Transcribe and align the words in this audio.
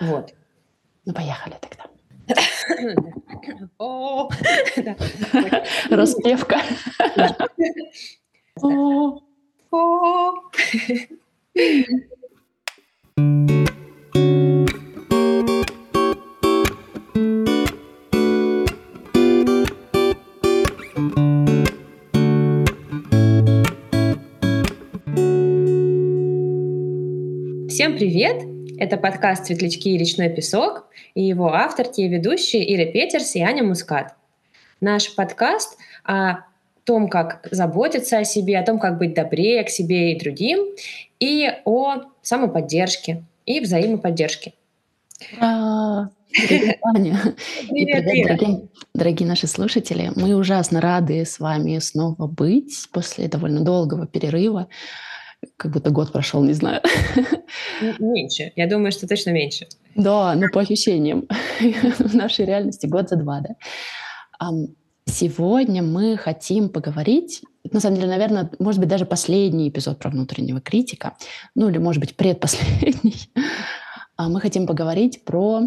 Вот. 0.00 0.32
Ну, 1.04 1.12
поехали 1.12 1.56
тогда. 1.60 1.84
Распевка. 5.90 6.60
Всем 27.68 27.96
привет! 27.96 28.59
Это 28.80 28.96
подкаст 28.96 29.44
«Светлячки 29.44 29.90
и 29.90 29.98
речной 29.98 30.30
песок» 30.30 30.86
и 31.14 31.22
его 31.22 31.52
авторки 31.52 32.00
и 32.00 32.08
ведущие 32.08 32.74
Ира 32.74 32.90
Петерс 32.90 33.34
и 33.34 33.42
Аня 33.42 33.62
Мускат. 33.62 34.14
Наш 34.80 35.14
подкаст 35.14 35.76
о 36.02 36.46
том, 36.84 37.10
как 37.10 37.46
заботиться 37.50 38.16
о 38.16 38.24
себе, 38.24 38.58
о 38.58 38.64
том, 38.64 38.78
как 38.78 38.96
быть 38.96 39.12
добрее 39.12 39.64
к 39.64 39.68
себе 39.68 40.14
и 40.14 40.18
другим, 40.18 40.64
и 41.18 41.50
о 41.66 42.04
самоподдержке 42.22 43.22
и 43.44 43.60
взаимоподдержке. 43.60 44.54
Привет, 45.28 46.78
Аня. 46.94 47.20
Привет, 47.68 48.04
привет 48.04 48.28
дорогие, 48.28 48.60
дорогие 48.94 49.28
наши 49.28 49.46
слушатели. 49.46 50.10
Мы 50.16 50.34
ужасно 50.34 50.80
рады 50.80 51.26
с 51.26 51.38
вами 51.38 51.78
снова 51.80 52.26
быть 52.26 52.88
после 52.94 53.28
довольно 53.28 53.60
долгого 53.60 54.06
перерыва 54.06 54.68
как 55.56 55.72
будто 55.72 55.90
год 55.90 56.12
прошел, 56.12 56.42
не 56.42 56.52
знаю. 56.52 56.80
Меньше. 57.98 58.52
Я 58.56 58.66
думаю, 58.66 58.92
что 58.92 59.06
точно 59.06 59.30
меньше. 59.30 59.66
Да, 59.94 60.34
но 60.34 60.48
по 60.52 60.60
ощущениям. 60.60 61.26
В 61.98 62.14
нашей 62.14 62.44
реальности 62.44 62.86
год 62.86 63.08
за 63.08 63.16
два, 63.16 63.40
да. 63.40 64.50
Сегодня 65.06 65.82
мы 65.82 66.16
хотим 66.16 66.68
поговорить, 66.68 67.42
на 67.72 67.80
самом 67.80 67.96
деле, 67.96 68.08
наверное, 68.08 68.50
может 68.58 68.80
быть, 68.80 68.88
даже 68.88 69.06
последний 69.06 69.68
эпизод 69.68 69.98
про 69.98 70.10
внутреннего 70.10 70.60
критика, 70.60 71.16
ну 71.54 71.68
или, 71.68 71.78
может 71.78 72.00
быть, 72.00 72.16
предпоследний. 72.16 73.30
А 74.16 74.28
мы 74.28 74.40
хотим 74.40 74.66
поговорить 74.66 75.24
про 75.24 75.62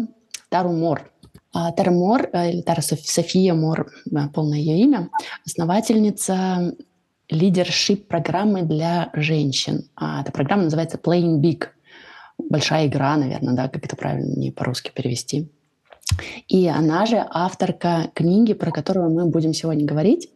Тару 0.48 0.72
Мор. 0.72 1.10
А 1.52 1.70
Тара 1.72 1.90
Мор, 1.90 2.28
э, 2.32 2.50
или 2.50 2.62
Тара 2.62 2.80
София 2.80 3.54
Мор, 3.54 3.92
полное 4.32 4.58
ее 4.58 4.78
имя, 4.78 5.10
основательница 5.46 6.74
лидершип 7.30 8.06
программы 8.06 8.62
для 8.62 9.10
женщин. 9.14 9.88
А 9.96 10.22
эта 10.22 10.32
программа 10.32 10.64
называется 10.64 10.98
Playing 10.98 11.40
Big. 11.40 11.68
Большая 12.38 12.86
игра, 12.86 13.16
наверное, 13.16 13.54
да, 13.54 13.68
как 13.68 13.84
это 13.84 13.96
правильно 13.96 14.34
не 14.38 14.50
по-русски 14.50 14.90
перевести. 14.94 15.48
И 16.48 16.66
она 16.68 17.06
же 17.06 17.24
авторка 17.30 18.10
книги, 18.14 18.52
про 18.52 18.70
которую 18.70 19.10
мы 19.10 19.26
будем 19.26 19.54
сегодня 19.54 19.86
говорить 19.86 20.30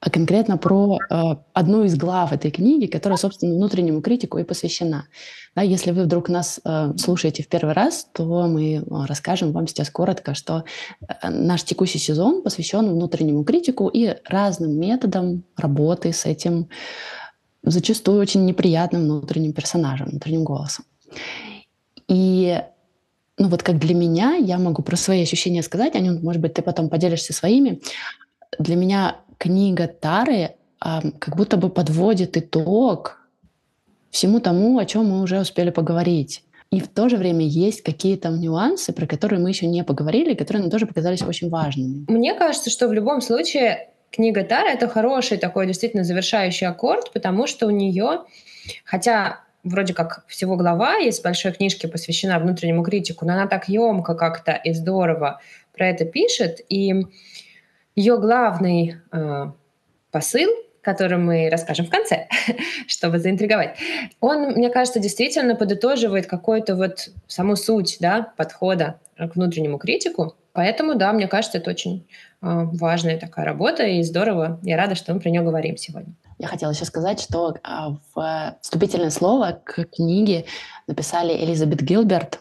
а 0.00 0.10
конкретно 0.10 0.58
про 0.58 0.98
э, 0.98 1.22
одну 1.52 1.84
из 1.84 1.96
глав 1.96 2.32
этой 2.32 2.52
книги, 2.52 2.86
которая, 2.86 3.16
собственно, 3.16 3.54
внутреннему 3.54 4.00
критику 4.00 4.38
и 4.38 4.44
посвящена. 4.44 5.08
Да, 5.56 5.62
если 5.62 5.90
вы 5.90 6.04
вдруг 6.04 6.28
нас 6.28 6.60
э, 6.64 6.92
слушаете 6.96 7.42
в 7.42 7.48
первый 7.48 7.74
раз, 7.74 8.06
то 8.12 8.46
мы 8.46 8.74
э, 8.74 8.82
расскажем 9.06 9.50
вам 9.50 9.66
сейчас 9.66 9.90
коротко, 9.90 10.34
что 10.34 10.64
э, 11.00 11.30
наш 11.30 11.64
текущий 11.64 11.98
сезон 11.98 12.42
посвящен 12.42 12.88
внутреннему 12.88 13.42
критику 13.42 13.88
и 13.88 14.14
разным 14.24 14.78
методам 14.78 15.42
работы 15.56 16.12
с 16.12 16.26
этим 16.26 16.68
зачастую 17.64 18.20
очень 18.20 18.44
неприятным 18.44 19.02
внутренним 19.02 19.52
персонажем, 19.52 20.10
внутренним 20.10 20.44
голосом. 20.44 20.84
И 22.06 22.60
ну 23.36 23.48
вот 23.48 23.64
как 23.64 23.78
для 23.78 23.94
меня, 23.94 24.36
я 24.36 24.58
могу 24.58 24.82
про 24.82 24.96
свои 24.96 25.22
ощущения 25.22 25.62
сказать, 25.64 25.96
Аню, 25.96 26.20
может 26.20 26.40
быть, 26.40 26.54
ты 26.54 26.62
потом 26.62 26.88
поделишься 26.88 27.32
своими. 27.32 27.80
Для 28.58 28.76
меня 28.76 29.16
книга 29.38 29.86
Тары 29.86 30.54
а, 30.80 31.02
как 31.18 31.36
будто 31.36 31.56
бы 31.56 31.70
подводит 31.70 32.36
итог 32.36 33.18
всему 34.10 34.40
тому, 34.40 34.78
о 34.78 34.84
чем 34.84 35.06
мы 35.06 35.22
уже 35.22 35.40
успели 35.40 35.70
поговорить. 35.70 36.44
И 36.70 36.80
в 36.80 36.88
то 36.88 37.08
же 37.08 37.16
время 37.16 37.46
есть 37.46 37.82
какие-то 37.82 38.28
нюансы, 38.28 38.92
про 38.92 39.06
которые 39.06 39.40
мы 39.40 39.48
еще 39.48 39.66
не 39.66 39.84
поговорили, 39.84 40.34
которые 40.34 40.62
нам 40.62 40.70
тоже 40.70 40.86
показались 40.86 41.22
очень 41.22 41.48
важными. 41.48 42.04
Мне 42.08 42.34
кажется, 42.34 42.68
что 42.68 42.88
в 42.88 42.92
любом 42.92 43.22
случае 43.22 43.90
книга 44.10 44.44
Тара— 44.44 44.68
это 44.68 44.86
хороший 44.86 45.38
такой 45.38 45.66
действительно 45.66 46.04
завершающий 46.04 46.66
аккорд, 46.66 47.12
потому 47.12 47.46
что 47.46 47.66
у 47.66 47.70
нее, 47.70 48.24
хотя 48.84 49.40
вроде 49.64 49.94
как 49.94 50.24
всего 50.26 50.56
глава 50.56 50.96
есть 50.96 51.22
большой 51.24 51.52
книжки 51.52 51.86
посвящена 51.86 52.38
внутреннему 52.38 52.82
критику, 52.82 53.24
но 53.24 53.32
она 53.32 53.46
так 53.46 53.68
емко 53.68 54.14
как-то 54.14 54.52
и 54.52 54.72
здорово 54.72 55.40
про 55.72 55.88
это 55.88 56.04
пишет, 56.04 56.60
и 56.68 57.06
ее 57.98 58.18
главный 58.18 58.96
э, 59.10 59.50
посыл, 60.12 60.50
который 60.82 61.18
мы 61.18 61.48
расскажем 61.50 61.86
в 61.86 61.90
конце, 61.90 62.28
чтобы 62.86 63.18
заинтриговать, 63.18 63.76
он, 64.20 64.52
мне 64.52 64.70
кажется, 64.70 65.00
действительно 65.00 65.56
подытоживает 65.56 66.26
какую-то 66.26 66.76
вот 66.76 67.10
саму 67.26 67.56
суть 67.56 67.96
да, 68.00 68.32
подхода 68.36 69.00
к 69.16 69.34
внутреннему 69.34 69.78
критику. 69.78 70.36
Поэтому, 70.52 70.94
да, 70.94 71.12
мне 71.12 71.26
кажется, 71.26 71.58
это 71.58 71.70
очень 71.70 72.06
э, 72.40 72.46
важная 72.72 73.18
такая 73.18 73.44
работа, 73.44 73.84
и 73.84 74.02
здорово. 74.02 74.60
Я 74.62 74.76
рада, 74.76 74.94
что 74.94 75.12
мы 75.12 75.20
про 75.20 75.30
нее 75.30 75.42
говорим 75.42 75.76
сегодня. 75.76 76.14
Я 76.38 76.46
хотела 76.46 76.70
еще 76.70 76.84
сказать, 76.84 77.20
что 77.20 77.56
а, 77.64 77.96
в 78.14 78.56
вступительное 78.62 79.10
слово 79.10 79.60
к 79.64 79.84
книге 79.86 80.44
написали 80.86 81.32
Элизабет 81.32 81.82
Гилберт, 81.82 82.38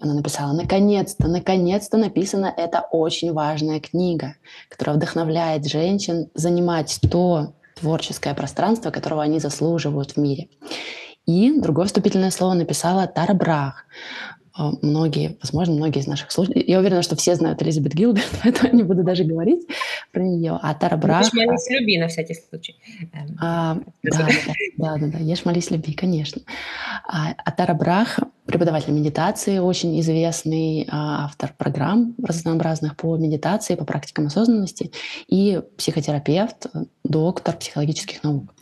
она 0.00 0.14
написала, 0.14 0.52
наконец-то, 0.52 1.28
наконец-то 1.28 1.96
написана 1.96 2.52
эта 2.56 2.80
очень 2.90 3.32
важная 3.32 3.80
книга, 3.80 4.36
которая 4.68 4.96
вдохновляет 4.96 5.66
женщин 5.66 6.28
занимать 6.34 6.98
то 7.10 7.54
творческое 7.78 8.34
пространство, 8.34 8.90
которого 8.90 9.22
они 9.22 9.38
заслуживают 9.38 10.12
в 10.12 10.16
мире. 10.16 10.48
И 11.26 11.52
другое 11.60 11.86
вступительное 11.86 12.30
слово 12.30 12.54
написала 12.54 13.06
Тара 13.06 13.34
Брах. 13.34 13.84
А, 14.58 14.72
многие, 14.80 15.36
возможно, 15.42 15.74
многие 15.74 15.98
из 15.98 16.06
наших 16.06 16.30
слушателей, 16.30 16.64
я 16.66 16.78
уверена, 16.78 17.02
что 17.02 17.14
все 17.16 17.34
знают 17.34 17.62
Элизабет 17.62 17.92
Гилберт, 17.92 18.28
поэтому 18.42 18.74
не 18.74 18.82
буду 18.84 19.02
даже 19.02 19.24
говорить 19.24 19.66
про 20.12 20.22
нее. 20.22 20.58
А 20.62 20.72
Тара 20.74 20.96
Брах... 20.96 21.26
Ешь, 21.26 21.32
молись, 21.34 21.68
люби 21.68 21.98
на 21.98 22.08
всякий 22.08 22.34
случай. 22.34 22.76
Эм, 23.12 23.36
а, 23.40 23.78
да, 24.02 24.28
да, 24.78 24.96
да, 24.96 25.06
да, 25.08 25.18
ешь, 25.18 25.44
молись, 25.44 25.70
люби, 25.70 25.92
конечно. 25.92 26.40
А, 27.06 27.34
а 27.36 27.50
Тара 27.50 27.74
Брах 27.74 28.18
преподаватель 28.46 28.92
медитации, 28.92 29.58
очень 29.58 29.98
известный 30.00 30.86
а, 30.90 31.24
автор 31.24 31.52
программ 31.56 32.14
разнообразных 32.22 32.96
по 32.96 33.16
медитации, 33.16 33.74
по 33.74 33.84
практикам 33.84 34.26
осознанности 34.26 34.92
и 35.28 35.60
психотерапевт, 35.76 36.66
доктор 37.04 37.56
психологических 37.56 38.22
наук. 38.22 38.54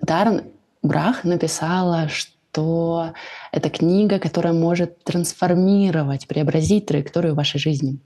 Даррен 0.00 0.42
Брах 0.82 1.24
написала, 1.24 2.08
что 2.08 2.32
то 2.52 3.14
это 3.50 3.70
книга, 3.70 4.18
которая 4.18 4.52
может 4.52 5.02
трансформировать, 5.04 6.26
преобразить 6.26 6.86
траекторию 6.86 7.34
вашей 7.34 7.58
жизни. 7.58 7.98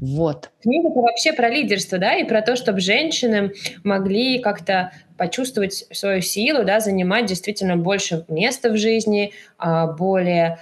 Вот. 0.00 0.50
Книга 0.62 0.88
вообще 0.88 1.32
про 1.32 1.48
лидерство, 1.48 1.98
да, 1.98 2.16
и 2.16 2.24
про 2.24 2.42
то, 2.42 2.56
чтобы 2.56 2.80
женщины 2.80 3.52
могли 3.84 4.38
как-то 4.40 4.92
почувствовать 5.16 5.86
свою 5.90 6.20
силу, 6.20 6.64
да, 6.64 6.80
занимать 6.80 7.26
действительно 7.26 7.76
больше 7.76 8.24
места 8.28 8.70
в 8.70 8.76
жизни, 8.76 9.32
а, 9.58 9.86
более 9.86 10.58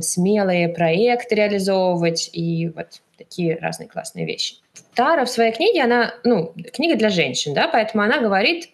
смелые 0.00 0.68
проекты 0.68 1.34
реализовывать 1.36 2.30
и 2.32 2.68
вот 2.74 3.02
такие 3.16 3.56
разные 3.58 3.88
классные 3.88 4.26
вещи. 4.26 4.56
Тара 4.94 5.24
в 5.24 5.30
своей 5.30 5.52
книге, 5.52 5.82
она, 5.82 6.14
ну, 6.24 6.52
книга 6.72 6.96
для 6.96 7.08
женщин, 7.10 7.54
да, 7.54 7.68
поэтому 7.68 8.02
она 8.02 8.20
говорит 8.20 8.70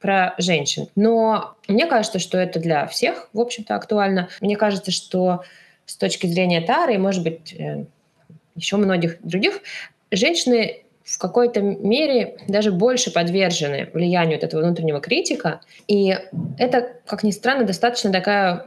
про 0.00 0.34
женщин. 0.38 0.88
Но 0.94 1.54
мне 1.68 1.86
кажется, 1.86 2.18
что 2.18 2.38
это 2.38 2.60
для 2.60 2.86
всех, 2.86 3.28
в 3.32 3.40
общем-то, 3.40 3.74
актуально. 3.74 4.28
Мне 4.40 4.56
кажется, 4.56 4.90
что 4.90 5.42
с 5.86 5.96
точки 5.96 6.26
зрения 6.26 6.60
Тары, 6.60 6.98
может 6.98 7.22
быть, 7.22 7.54
э, 7.58 7.86
еще 8.56 8.76
многих 8.76 9.22
других, 9.22 9.60
женщины 10.10 10.82
в 11.04 11.18
какой-то 11.18 11.60
мере 11.60 12.36
даже 12.48 12.72
больше 12.72 13.12
подвержены 13.12 13.88
влиянию 13.92 14.38
вот 14.38 14.44
этого 14.44 14.62
внутреннего 14.62 15.00
критика. 15.00 15.60
И 15.86 16.18
это, 16.58 16.94
как 17.06 17.22
ни 17.22 17.30
странно, 17.30 17.64
достаточно 17.64 18.10
такая 18.10 18.66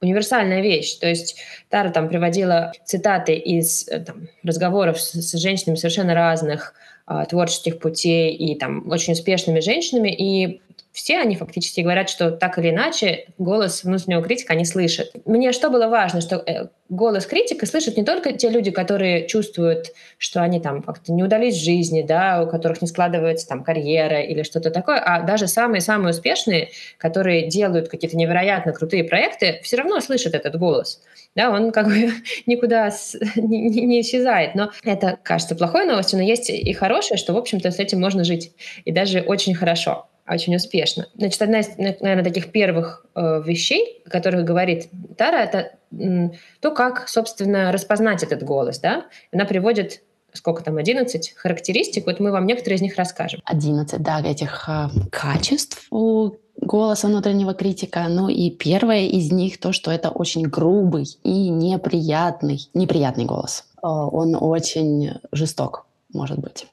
универсальная 0.00 0.62
вещь. 0.62 0.94
То 0.94 1.08
есть 1.08 1.36
Тара 1.68 1.90
там 1.90 2.08
приводила 2.08 2.72
цитаты 2.84 3.34
из 3.34 3.88
э, 3.88 3.98
там, 4.00 4.28
разговоров 4.44 5.00
с, 5.00 5.12
с 5.12 5.32
женщинами 5.32 5.74
совершенно 5.74 6.14
разных 6.14 6.74
а, 7.10 7.24
творческих 7.24 7.78
путей 7.78 8.34
и 8.34 8.54
там 8.54 8.88
очень 8.90 9.14
успешными 9.14 9.60
женщинами, 9.60 10.10
и 10.14 10.60
все 10.98 11.18
они 11.18 11.36
фактически 11.36 11.80
говорят, 11.80 12.10
что 12.10 12.32
так 12.32 12.58
или 12.58 12.70
иначе 12.70 13.26
голос 13.38 13.84
внутреннего 13.84 14.20
критика 14.20 14.54
они 14.54 14.64
слышат. 14.64 15.12
Мне 15.26 15.52
что 15.52 15.70
было 15.70 15.86
важно, 15.86 16.20
что 16.20 16.42
э, 16.44 16.70
голос 16.88 17.24
критика 17.24 17.66
слышат 17.66 17.96
не 17.96 18.02
только 18.02 18.32
те 18.32 18.48
люди, 18.48 18.72
которые 18.72 19.28
чувствуют, 19.28 19.92
что 20.18 20.42
они 20.42 20.58
там 20.58 20.82
как-то 20.82 21.12
не 21.12 21.22
удались 21.22 21.54
в 21.54 21.64
жизни, 21.64 22.02
да, 22.02 22.42
у 22.42 22.50
которых 22.50 22.82
не 22.82 22.88
складывается 22.88 23.46
там 23.46 23.62
карьера 23.62 24.22
или 24.22 24.42
что-то 24.42 24.72
такое, 24.72 24.98
а 24.98 25.22
даже 25.22 25.46
самые-самые 25.46 26.10
успешные, 26.10 26.70
которые 26.98 27.46
делают 27.46 27.88
какие-то 27.88 28.16
невероятно 28.16 28.72
крутые 28.72 29.04
проекты, 29.04 29.60
все 29.62 29.76
равно 29.76 30.00
слышат 30.00 30.34
этот 30.34 30.58
голос. 30.58 31.00
Да, 31.36 31.52
он 31.52 31.70
как 31.70 31.86
бы 31.86 32.10
никуда 32.46 32.90
не, 33.36 33.68
не 33.68 34.00
исчезает. 34.00 34.56
Но 34.56 34.72
это, 34.82 35.16
кажется, 35.22 35.54
плохой 35.54 35.84
новостью, 35.84 36.18
но 36.18 36.24
есть 36.24 36.50
и 36.50 36.72
хорошее, 36.72 37.18
что, 37.18 37.34
в 37.34 37.36
общем-то, 37.36 37.70
с 37.70 37.78
этим 37.78 38.00
можно 38.00 38.24
жить. 38.24 38.50
И 38.84 38.90
даже 38.90 39.20
очень 39.20 39.54
хорошо 39.54 40.08
очень 40.28 40.54
успешно. 40.56 41.06
Значит, 41.16 41.40
одна 41.42 41.60
из, 41.60 41.76
наверное, 41.76 42.24
таких 42.24 42.52
первых 42.52 43.06
э, 43.14 43.42
вещей, 43.44 44.02
о 44.06 44.10
которых 44.10 44.44
говорит 44.44 44.88
Тара, 45.16 45.36
это 45.36 45.72
м, 45.92 46.32
то, 46.60 46.70
как, 46.70 47.08
собственно, 47.08 47.72
распознать 47.72 48.22
этот 48.22 48.42
голос. 48.42 48.78
Да? 48.78 49.06
Она 49.32 49.44
приводит 49.44 50.02
сколько 50.32 50.62
там, 50.62 50.76
11 50.76 51.34
характеристик. 51.36 52.06
Вот 52.06 52.20
мы 52.20 52.30
вам 52.30 52.46
некоторые 52.46 52.76
из 52.76 52.82
них 52.82 52.96
расскажем. 52.96 53.40
11, 53.44 54.02
да, 54.02 54.20
этих 54.20 54.68
э, 54.68 54.88
качеств 55.10 55.86
у 55.90 56.32
голоса 56.60 57.08
внутреннего 57.08 57.54
критика. 57.54 58.06
Ну 58.08 58.28
и 58.28 58.50
первое 58.50 59.06
из 59.06 59.32
них 59.32 59.58
то, 59.58 59.72
что 59.72 59.90
это 59.90 60.10
очень 60.10 60.42
грубый 60.42 61.06
и 61.22 61.48
неприятный, 61.48 62.60
неприятный 62.74 63.24
голос. 63.24 63.64
Э, 63.82 63.86
он 63.86 64.36
очень 64.38 65.14
жесток, 65.32 65.86
может 66.12 66.38
быть. 66.38 66.66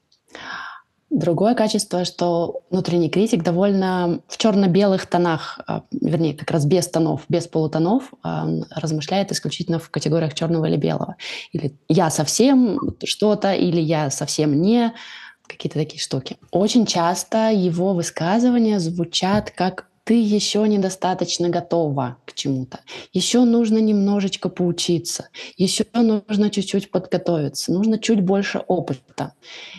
Другое 1.11 1.53
качество, 1.53 2.03
что 2.03 2.61
внутренний 2.71 3.09
критик 3.09 3.43
довольно 3.43 4.21
в 4.27 4.37
черно-белых 4.37 5.05
тонах, 5.05 5.59
а, 5.67 5.83
вернее, 5.91 6.33
как 6.33 6.49
раз 6.49 6.65
без 6.65 6.87
тонов, 6.87 7.21
без 7.29 7.47
полутонов, 7.47 8.11
а, 8.23 8.47
размышляет 8.71 9.31
исключительно 9.31 9.77
в 9.77 9.89
категориях 9.91 10.33
черного 10.33 10.65
или 10.65 10.77
белого. 10.77 11.15
Или 11.51 11.77
я 11.87 12.09
совсем 12.09 12.79
что-то, 13.03 13.53
или 13.53 13.79
я 13.79 14.09
совсем 14.09 14.59
не, 14.59 14.93
какие-то 15.47 15.77
такие 15.77 16.01
штуки. 16.01 16.37
Очень 16.51 16.85
часто 16.85 17.51
его 17.51 17.93
высказывания 17.93 18.79
звучат 18.79 19.51
как 19.51 19.87
ты 20.05 20.13
еще 20.21 20.65
недостаточно 20.67 21.49
готова 21.49 22.17
к 22.25 22.33
чему-то. 22.33 22.79
Еще 23.11 23.43
нужно 23.43 23.79
немножечко 23.79 24.49
поучиться. 24.49 25.29
Еще 25.57 25.83
нужно 25.93 26.51
чуть-чуть 26.51 26.91
подготовиться. 26.91 27.73
Нужно 27.73 27.97
чуть 27.97 28.21
больше 28.21 28.59
опыта. 28.67 29.33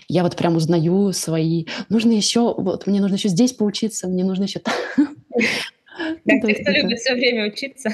Я 0.08 0.24
вот 0.24 0.34
прям 0.34 0.56
узнаю 0.56 1.12
свои... 1.12 1.66
Нужно 1.88 2.10
еще... 2.10 2.54
Вот 2.58 2.88
мне 2.88 3.00
нужно 3.00 3.14
еще 3.14 3.28
здесь 3.28 3.52
поучиться, 3.52 4.08
мне 4.08 4.24
нужно 4.24 4.44
еще... 4.44 4.60
Как 5.96 6.46
те, 6.46 6.62
кто 6.62 6.70
любит 6.72 6.98
все 6.98 7.14
время 7.14 7.46
учиться, 7.46 7.90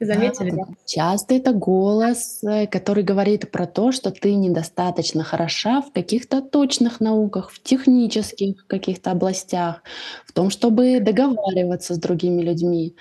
заметили, 0.00 0.50
да? 0.50 0.64
Часто 0.84 1.34
это 1.34 1.52
голос, 1.52 2.42
э, 2.44 2.66
который 2.66 3.02
говорит 3.02 3.50
про 3.50 3.66
то, 3.66 3.92
что 3.92 4.10
ты 4.10 4.34
недостаточно 4.34 5.24
хороша 5.24 5.80
в 5.80 5.92
каких-то 5.92 6.42
точных 6.42 7.00
науках, 7.00 7.50
в 7.50 7.62
технических 7.62 8.66
каких-то 8.66 9.10
областях, 9.10 9.82
в 10.26 10.32
том, 10.32 10.50
чтобы 10.50 11.00
договариваться 11.00 11.94
с 11.94 11.98
другими 11.98 12.42
людьми. 12.42 12.96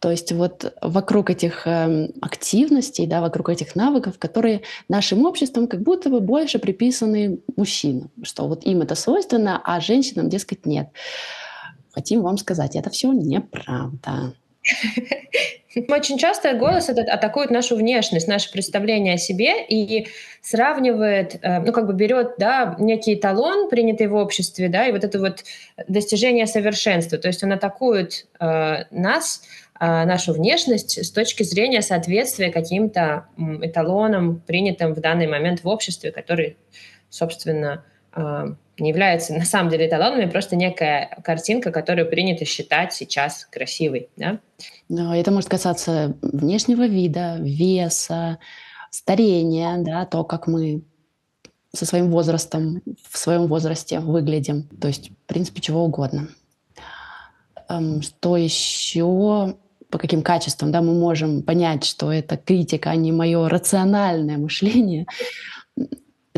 То 0.00 0.10
есть 0.10 0.32
вот 0.32 0.74
вокруг 0.80 1.28
этих 1.28 1.66
э, 1.66 2.08
активностей, 2.22 3.06
да, 3.06 3.20
вокруг 3.20 3.50
этих 3.50 3.76
навыков, 3.76 4.18
которые 4.18 4.62
нашим 4.88 5.26
обществом 5.26 5.68
как 5.68 5.82
будто 5.82 6.08
бы 6.08 6.20
больше 6.20 6.58
приписаны 6.58 7.40
мужчинам, 7.56 8.10
что 8.22 8.48
вот 8.48 8.64
им 8.64 8.80
это 8.80 8.94
свойственно, 8.94 9.60
а 9.62 9.78
женщинам, 9.80 10.30
дескать, 10.30 10.64
нет 10.64 10.88
хотим 11.92 12.22
вам 12.22 12.38
сказать, 12.38 12.76
это 12.76 12.90
все 12.90 13.12
неправда. 13.12 14.34
Очень 15.88 16.18
часто 16.18 16.54
голос 16.54 16.88
этот 16.88 17.08
атакует 17.08 17.50
нашу 17.50 17.76
внешность, 17.76 18.26
наше 18.26 18.50
представление 18.50 19.14
о 19.14 19.18
себе 19.18 19.64
и 19.64 20.08
сравнивает, 20.42 21.38
э, 21.42 21.60
ну 21.60 21.72
как 21.72 21.86
бы 21.86 21.94
берет, 21.94 22.34
да, 22.38 22.76
некий 22.78 23.14
эталон, 23.14 23.68
принятый 23.70 24.08
в 24.08 24.14
обществе, 24.14 24.68
да, 24.68 24.86
и 24.86 24.92
вот 24.92 25.04
это 25.04 25.20
вот 25.20 25.44
достижение 25.86 26.46
совершенства. 26.46 27.18
То 27.18 27.28
есть 27.28 27.44
он 27.44 27.52
атакует 27.52 28.26
э, 28.40 28.84
нас, 28.90 29.42
э, 29.78 30.04
нашу 30.04 30.32
внешность 30.32 31.04
с 31.04 31.10
точки 31.12 31.44
зрения 31.44 31.82
соответствия 31.82 32.50
каким-то 32.50 33.26
эталонам, 33.62 34.40
принятым 34.40 34.94
в 34.94 35.00
данный 35.00 35.28
момент 35.28 35.62
в 35.62 35.68
обществе, 35.68 36.10
который, 36.10 36.56
собственно, 37.10 37.84
э, 38.16 38.54
не 38.80 38.90
являются 38.90 39.34
на 39.34 39.44
самом 39.44 39.70
деле 39.70 39.86
эталонами, 39.86 40.28
просто 40.28 40.56
некая 40.56 41.18
картинка, 41.24 41.70
которую 41.70 42.08
принято 42.08 42.44
считать 42.44 42.92
сейчас 42.92 43.46
красивой. 43.50 44.08
Да? 44.16 44.38
Но 44.88 45.14
это 45.14 45.30
может 45.30 45.48
касаться 45.48 46.16
внешнего 46.22 46.86
вида, 46.86 47.36
веса, 47.38 48.38
старения, 48.90 49.76
да, 49.78 50.04
то, 50.06 50.24
как 50.24 50.46
мы 50.46 50.82
со 51.72 51.86
своим 51.86 52.10
возрастом, 52.10 52.82
в 53.08 53.16
своем 53.16 53.46
возрасте 53.46 54.00
выглядим. 54.00 54.64
То 54.80 54.88
есть, 54.88 55.10
в 55.10 55.26
принципе, 55.26 55.60
чего 55.60 55.84
угодно. 55.84 56.28
Эм, 57.68 58.02
что 58.02 58.36
еще 58.36 59.54
по 59.90 59.98
каким 59.98 60.22
качествам 60.22 60.70
да, 60.70 60.82
мы 60.82 60.94
можем 60.94 61.42
понять, 61.42 61.84
что 61.84 62.12
это 62.12 62.36
критика, 62.36 62.90
а 62.90 62.96
не 62.96 63.12
мое 63.12 63.48
рациональное 63.48 64.38
мышление 64.38 65.06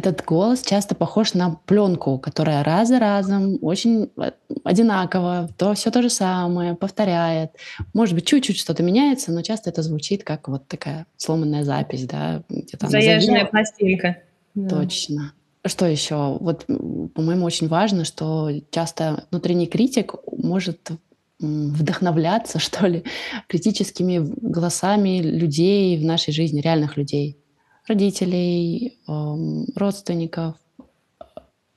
этот 0.02 0.24
голос 0.24 0.62
часто 0.62 0.94
похож 0.94 1.34
на 1.34 1.58
пленку, 1.66 2.18
которая 2.18 2.64
раз 2.64 2.88
за 2.88 2.98
разом 2.98 3.58
очень 3.62 4.10
э, 4.16 4.32
одинаково, 4.64 5.48
то 5.56 5.74
все 5.74 5.90
то 5.90 6.02
же 6.02 6.10
самое, 6.10 6.74
повторяет. 6.74 7.52
Может 7.94 8.14
быть, 8.14 8.26
чуть-чуть 8.26 8.58
что-то 8.58 8.82
меняется, 8.82 9.32
но 9.32 9.42
часто 9.42 9.70
это 9.70 9.82
звучит 9.82 10.24
как 10.24 10.48
вот 10.48 10.66
такая 10.66 11.06
сломанная 11.16 11.62
запись, 11.62 12.06
да, 12.06 12.42
где-то. 12.48 12.88
Заезженная 12.88 13.44
пластинка. 13.44 14.18
Точно. 14.54 15.32
Что 15.64 15.86
еще? 15.86 16.36
Вот, 16.40 16.66
по-моему, 16.66 17.44
очень 17.44 17.68
важно, 17.68 18.04
что 18.04 18.50
часто 18.70 19.24
внутренний 19.30 19.68
критик 19.68 20.14
может 20.26 20.90
вдохновляться, 21.38 22.58
что 22.58 22.86
ли, 22.86 23.04
критическими 23.48 24.18
голосами 24.18 25.20
людей 25.20 25.96
в 25.98 26.04
нашей 26.04 26.32
жизни, 26.32 26.60
реальных 26.60 26.96
людей 26.96 27.41
родителей, 27.86 28.98
эм, 29.08 29.66
родственников, 29.74 30.56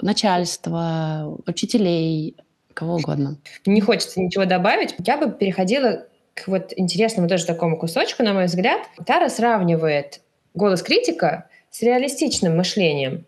начальства, 0.02 1.38
учителей, 1.48 2.36
кого 2.74 2.96
угодно. 2.96 3.38
Не 3.66 3.82
хочется 3.82 4.20
ничего 4.20 4.46
добавить. 4.46 4.96
Я 5.00 5.18
бы 5.18 5.32
переходила 5.32 6.06
к 6.34 6.48
вот 6.48 6.74
интересному 6.76 7.28
тоже 7.30 7.46
такому 7.46 7.78
кусочку, 7.78 8.24
на 8.24 8.34
мой 8.34 8.46
взгляд. 8.46 8.82
Тара 9.06 9.30
сравнивает 9.30 10.22
голос 10.54 10.84
критика 10.84 11.50
с 11.72 11.82
реалистичным 11.82 12.58
мышлением. 12.58 13.26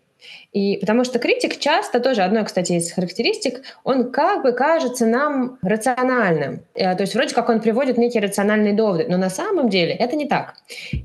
И 0.52 0.78
потому 0.78 1.04
что 1.04 1.18
критик 1.18 1.58
часто 1.58 2.00
тоже, 2.00 2.22
одной, 2.22 2.44
кстати, 2.44 2.72
из 2.72 2.92
характеристик, 2.92 3.62
он 3.84 4.10
как 4.10 4.42
бы 4.42 4.52
кажется 4.52 5.06
нам 5.06 5.58
рациональным. 5.62 6.64
Э, 6.74 6.94
то 6.94 7.02
есть 7.02 7.14
вроде 7.14 7.34
как 7.34 7.48
он 7.48 7.60
приводит 7.60 7.98
некие 7.98 8.22
рациональные 8.22 8.72
доводы, 8.72 9.06
но 9.08 9.16
на 9.16 9.30
самом 9.30 9.68
деле 9.68 9.92
это 9.92 10.16
не 10.16 10.26
так. 10.26 10.54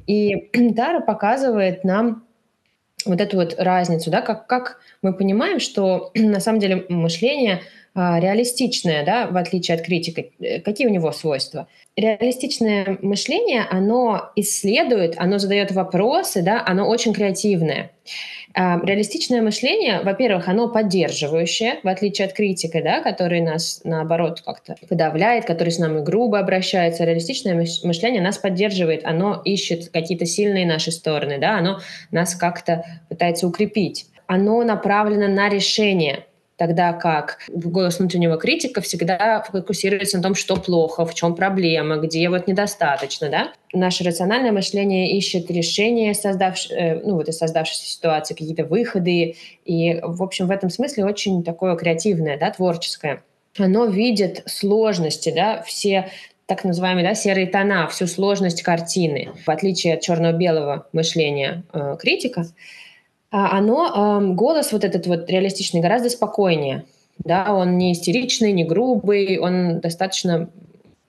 И 0.07 0.49
Тара 0.75 0.99
показывает 0.99 1.83
нам 1.83 2.23
вот 3.05 3.19
эту 3.19 3.37
вот 3.37 3.55
разницу, 3.57 4.09
да, 4.09 4.21
как, 4.21 4.47
как 4.47 4.79
мы 5.01 5.13
понимаем, 5.13 5.59
что 5.59 6.11
на 6.15 6.39
самом 6.39 6.59
деле 6.59 6.85
мышление 6.89 7.61
реалистичное, 7.95 9.05
да, 9.05 9.27
в 9.27 9.37
отличие 9.37 9.75
от 9.75 9.83
критика. 9.83 10.23
Э, 10.39 10.59
какие 10.61 10.87
у 10.87 10.89
него 10.89 11.11
свойства? 11.11 11.67
Реалистичное 11.95 12.97
мышление, 13.01 13.65
оно 13.69 14.31
исследует, 14.35 15.13
оно 15.17 15.37
задает 15.37 15.71
вопросы, 15.71 16.41
да, 16.41 16.63
оно 16.65 16.87
очень 16.87 17.13
креативное. 17.13 17.91
А, 18.55 18.79
реалистичное 18.83 19.41
мышление, 19.41 20.01
во-первых, 20.01 20.47
оно 20.47 20.69
поддерживающее, 20.69 21.79
в 21.83 21.87
отличие 21.87 22.27
от 22.27 22.33
критика, 22.33 22.81
да, 22.83 23.01
который 23.01 23.41
нас, 23.41 23.81
наоборот, 23.83 24.41
как-то 24.41 24.75
подавляет, 24.87 25.45
который 25.45 25.69
с 25.69 25.79
нами 25.79 26.03
грубо 26.03 26.39
обращается. 26.39 27.03
Реалистичное 27.03 27.55
мышление 27.55 28.21
нас 28.21 28.37
поддерживает, 28.37 29.05
оно 29.05 29.41
ищет 29.43 29.89
какие-то 29.89 30.25
сильные 30.25 30.65
наши 30.65 30.91
стороны, 30.91 31.39
да, 31.39 31.57
оно 31.57 31.79
нас 32.11 32.35
как-то 32.35 32.85
пытается 33.09 33.47
укрепить. 33.47 34.07
Оно 34.27 34.63
направлено 34.63 35.27
на 35.27 35.49
решение, 35.49 36.25
тогда 36.57 36.93
как 36.93 37.39
голос 37.49 37.99
внутреннего 37.99 38.37
критика 38.37 38.81
всегда 38.81 39.43
фокусируется 39.49 40.17
на 40.17 40.23
том, 40.23 40.35
что 40.35 40.55
плохо, 40.55 41.05
в 41.05 41.13
чем 41.13 41.35
проблема, 41.35 41.97
где 41.97 42.29
вот 42.29 42.47
недостаточно, 42.47 43.29
да. 43.29 43.53
Наше 43.73 44.03
рациональное 44.03 44.51
мышление 44.51 45.17
ищет 45.17 45.49
решения 45.49 46.13
создавш... 46.13 46.69
Э, 46.71 46.99
ну, 46.99 47.15
вот 47.15 47.27
из 47.27 47.37
создавшейся 47.37 47.85
ситуации, 47.85 48.33
какие-то 48.33 48.65
выходы, 48.65 49.35
и, 49.65 49.99
в 50.01 50.21
общем, 50.21 50.47
в 50.47 50.51
этом 50.51 50.69
смысле 50.69 51.05
очень 51.05 51.43
такое 51.43 51.75
креативное, 51.75 52.37
да, 52.37 52.51
творческое. 52.51 53.23
Оно 53.57 53.85
видит 53.85 54.43
сложности, 54.45 55.31
да, 55.35 55.61
все 55.63 56.09
так 56.45 56.63
называемые 56.63 57.07
да, 57.07 57.15
серые 57.15 57.47
тона, 57.47 57.87
всю 57.87 58.05
сложность 58.05 58.63
картины, 58.63 59.31
в 59.45 59.49
отличие 59.49 59.95
от 59.95 60.01
черно-белого 60.01 60.87
мышления 60.91 61.63
э, 61.73 61.95
критика. 61.99 62.45
А, 63.33 63.57
оно, 63.57 64.35
голос 64.35 64.71
вот 64.71 64.83
этот 64.83 65.07
вот 65.07 65.27
реалистичный 65.27 65.81
гораздо 65.81 66.11
спокойнее. 66.11 66.85
да, 67.17 67.53
он 67.53 67.79
не 67.79 67.93
истеричный, 67.93 68.51
не 68.51 68.63
грубый, 68.63 69.39
он 69.39 69.79
достаточно 69.79 70.49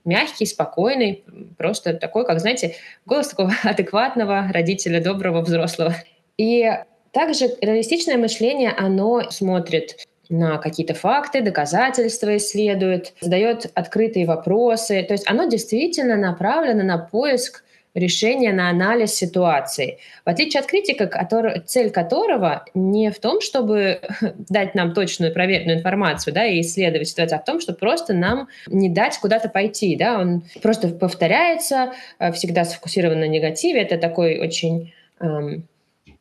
мягкий, 0.06 0.46
спокойный, 0.46 1.22
просто 1.58 1.92
такой, 1.92 2.24
как, 2.24 2.40
знаете, 2.40 2.76
голос 3.04 3.28
такого 3.28 3.52
адекватного 3.62 4.48
родителя, 4.50 5.02
доброго 5.02 5.42
взрослого. 5.42 5.94
И 6.38 6.70
также 7.12 7.50
реалистичное 7.60 8.16
мышление, 8.16 8.70
оно 8.70 9.30
смотрит 9.30 9.98
на 10.30 10.56
какие-то 10.56 10.94
факты, 10.94 11.42
доказательства 11.42 12.34
исследует, 12.38 13.12
задает 13.20 13.70
открытые 13.74 14.24
вопросы. 14.24 15.02
То 15.02 15.12
есть 15.12 15.28
оно 15.28 15.44
действительно 15.44 16.16
направлено 16.16 16.84
на 16.84 16.96
поиск 16.96 17.63
решения, 17.94 18.52
на 18.52 18.70
анализ 18.70 19.14
ситуации. 19.14 19.98
В 20.24 20.28
отличие 20.28 20.60
от 20.60 20.66
критика, 20.66 21.06
который, 21.06 21.60
цель 21.60 21.90
которого 21.90 22.64
не 22.74 23.10
в 23.10 23.18
том, 23.20 23.40
чтобы 23.40 24.00
дать 24.48 24.74
нам 24.74 24.92
точную 24.92 25.32
проверенную 25.32 25.78
информацию 25.78 26.34
да, 26.34 26.44
и 26.44 26.60
исследовать 26.60 27.08
ситуацию, 27.08 27.38
а 27.38 27.42
в 27.42 27.44
том, 27.44 27.60
чтобы 27.60 27.78
просто 27.78 28.12
нам 28.12 28.48
не 28.66 28.88
дать 28.88 29.18
куда-то 29.18 29.48
пойти. 29.48 29.96
Да? 29.96 30.18
Он 30.18 30.42
просто 30.60 30.88
повторяется, 30.88 31.92
э, 32.18 32.32
всегда 32.32 32.64
сфокусирован 32.64 33.20
на 33.20 33.28
негативе. 33.28 33.82
Это 33.82 33.96
такой 33.96 34.40
очень 34.40 34.92
эм, 35.20 35.68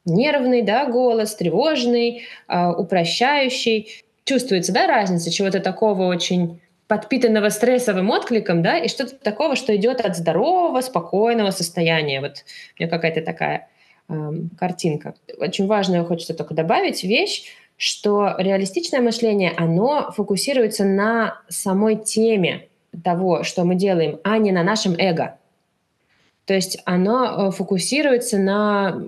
нервный 0.06 0.62
да, 0.62 0.86
голос, 0.86 1.36
тревожный, 1.36 2.24
э, 2.48 2.70
упрощающий. 2.70 4.03
Чувствуется 4.25 4.72
да, 4.72 4.88
разница 4.88 5.32
чего-то 5.32 5.60
такого 5.60 6.06
очень 6.06 6.62
подпитанного 6.88 7.50
стрессовым 7.50 8.10
откликом, 8.12 8.62
да, 8.62 8.78
и 8.78 8.88
что-то 8.88 9.16
такого, 9.16 9.56
что 9.56 9.75
идет 9.75 10.02
от 10.02 10.16
здорового, 10.16 10.82
спокойного 10.82 11.52
состояния. 11.52 12.22
Вот 12.22 12.44
у 12.78 12.82
меня 12.82 12.90
какая-то 12.90 13.22
такая 13.22 13.70
э, 14.10 14.32
картинка. 14.58 15.16
Очень 15.38 15.68
важную 15.68 16.06
хочется 16.06 16.34
только 16.34 16.54
добавить 16.54 17.04
вещь, 17.04 17.46
что 17.78 18.36
реалистичное 18.38 19.02
мышление, 19.02 19.54
оно 19.58 20.12
фокусируется 20.12 20.86
на 20.86 21.42
самой 21.50 21.96
теме 21.96 22.68
того, 23.04 23.44
что 23.44 23.63
мы 23.63 23.75
делаем, 23.75 24.20
а 24.24 24.38
не 24.38 24.52
на 24.52 24.63
нашем 24.63 24.96
эго. 24.98 25.38
То 26.46 26.54
есть 26.54 26.80
оно 26.86 27.48
э, 27.48 27.52
фокусируется 27.52 28.38
на, 28.38 29.02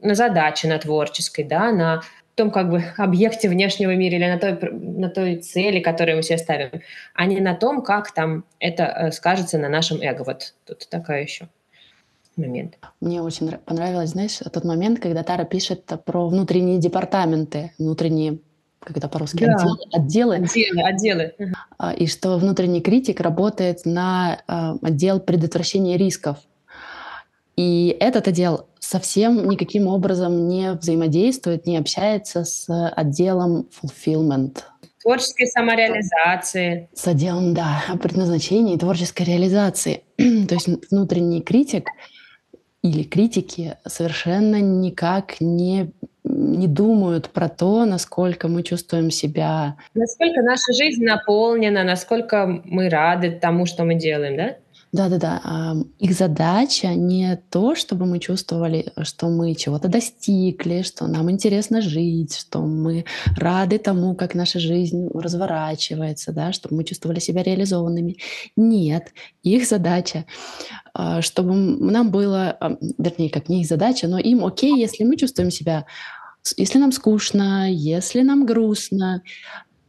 на 0.00 0.14
задаче, 0.14 0.68
на 0.68 0.78
творческой, 0.78 1.44
да, 1.44 1.70
на 1.70 2.02
том 2.38 2.50
как 2.50 2.70
бы 2.70 2.82
объекте 2.96 3.48
внешнего 3.48 3.94
мира 3.94 4.16
или 4.16 4.26
на 4.26 4.38
той, 4.38 4.58
на 4.72 5.10
той 5.10 5.36
цели, 5.36 5.80
которую 5.80 6.16
мы 6.16 6.22
себе 6.22 6.38
ставим, 6.38 6.70
а 7.14 7.26
не 7.26 7.40
на 7.40 7.54
том, 7.54 7.82
как 7.82 8.14
там 8.14 8.44
это 8.60 8.84
э, 8.84 9.12
скажется 9.12 9.58
на 9.58 9.68
нашем 9.68 10.00
эго. 10.00 10.22
Вот 10.22 10.54
тут 10.64 10.88
такая 10.88 11.22
еще 11.22 11.48
момент. 12.36 12.78
Мне 13.00 13.20
очень 13.20 13.50
понравилось, 13.50 14.10
знаешь, 14.10 14.38
тот 14.38 14.64
момент, 14.64 15.00
когда 15.00 15.24
Тара 15.24 15.44
пишет 15.44 15.84
про 16.04 16.28
внутренние 16.28 16.78
департаменты, 16.78 17.72
внутренние 17.78 18.38
как 18.78 18.96
это 18.96 19.08
по-русски, 19.08 19.44
да. 19.44 19.56
отделы, 19.92 20.36
отделы. 20.36 20.82
Отделы, 20.82 20.82
отделы. 20.82 21.34
И 21.96 22.06
что 22.06 22.38
внутренний 22.38 22.80
критик 22.80 23.20
работает 23.20 23.84
на 23.84 24.40
а, 24.46 24.76
отдел 24.80 25.18
предотвращения 25.18 25.96
рисков. 25.96 26.38
И 27.58 27.96
этот 27.98 28.28
отдел 28.28 28.68
совсем 28.78 29.48
никаким 29.48 29.88
образом 29.88 30.46
не 30.46 30.74
взаимодействует, 30.74 31.66
не 31.66 31.76
общается 31.76 32.44
с 32.44 32.68
отделом 32.90 33.68
fulfillment. 33.82 34.58
Творческой 35.02 35.48
самореализации. 35.48 36.88
С 36.94 37.08
отделом, 37.08 37.54
да, 37.54 37.82
предназначения 38.00 38.76
и 38.76 38.78
творческой 38.78 39.24
реализации. 39.24 40.04
То 40.16 40.54
есть 40.54 40.68
внутренний 40.92 41.42
критик 41.42 41.88
или 42.82 43.02
критики 43.02 43.76
совершенно 43.84 44.60
никак 44.60 45.40
не, 45.40 45.90
не 46.22 46.68
думают 46.68 47.30
про 47.30 47.48
то, 47.48 47.84
насколько 47.86 48.46
мы 48.46 48.62
чувствуем 48.62 49.10
себя. 49.10 49.76
Насколько 49.94 50.42
наша 50.42 50.72
жизнь 50.74 51.02
наполнена, 51.02 51.82
насколько 51.82 52.62
мы 52.64 52.88
рады 52.88 53.32
тому, 53.32 53.66
что 53.66 53.82
мы 53.82 53.96
делаем, 53.96 54.36
да? 54.36 54.56
Да-да-да. 54.90 55.76
Их 55.98 56.12
задача 56.14 56.94
не 56.94 57.36
то, 57.50 57.74
чтобы 57.74 58.06
мы 58.06 58.18
чувствовали, 58.20 58.92
что 59.02 59.28
мы 59.28 59.54
чего-то 59.54 59.88
достигли, 59.88 60.80
что 60.82 61.06
нам 61.06 61.30
интересно 61.30 61.82
жить, 61.82 62.34
что 62.34 62.60
мы 62.60 63.04
рады 63.36 63.78
тому, 63.78 64.14
как 64.14 64.34
наша 64.34 64.58
жизнь 64.60 65.10
разворачивается, 65.12 66.32
да, 66.32 66.52
чтобы 66.52 66.76
мы 66.76 66.84
чувствовали 66.84 67.20
себя 67.20 67.42
реализованными. 67.42 68.16
Нет, 68.56 69.12
их 69.42 69.68
задача, 69.68 70.24
а, 70.94 71.20
чтобы 71.20 71.54
нам 71.54 72.10
было, 72.10 72.56
вернее, 72.96 73.28
как 73.28 73.50
не 73.50 73.60
их 73.60 73.66
задача, 73.66 74.08
но 74.08 74.18
им 74.18 74.42
окей, 74.44 74.74
если 74.78 75.04
мы 75.04 75.16
чувствуем 75.16 75.50
себя, 75.50 75.84
если 76.56 76.78
нам 76.78 76.92
скучно, 76.92 77.70
если 77.70 78.22
нам 78.22 78.46
грустно. 78.46 79.22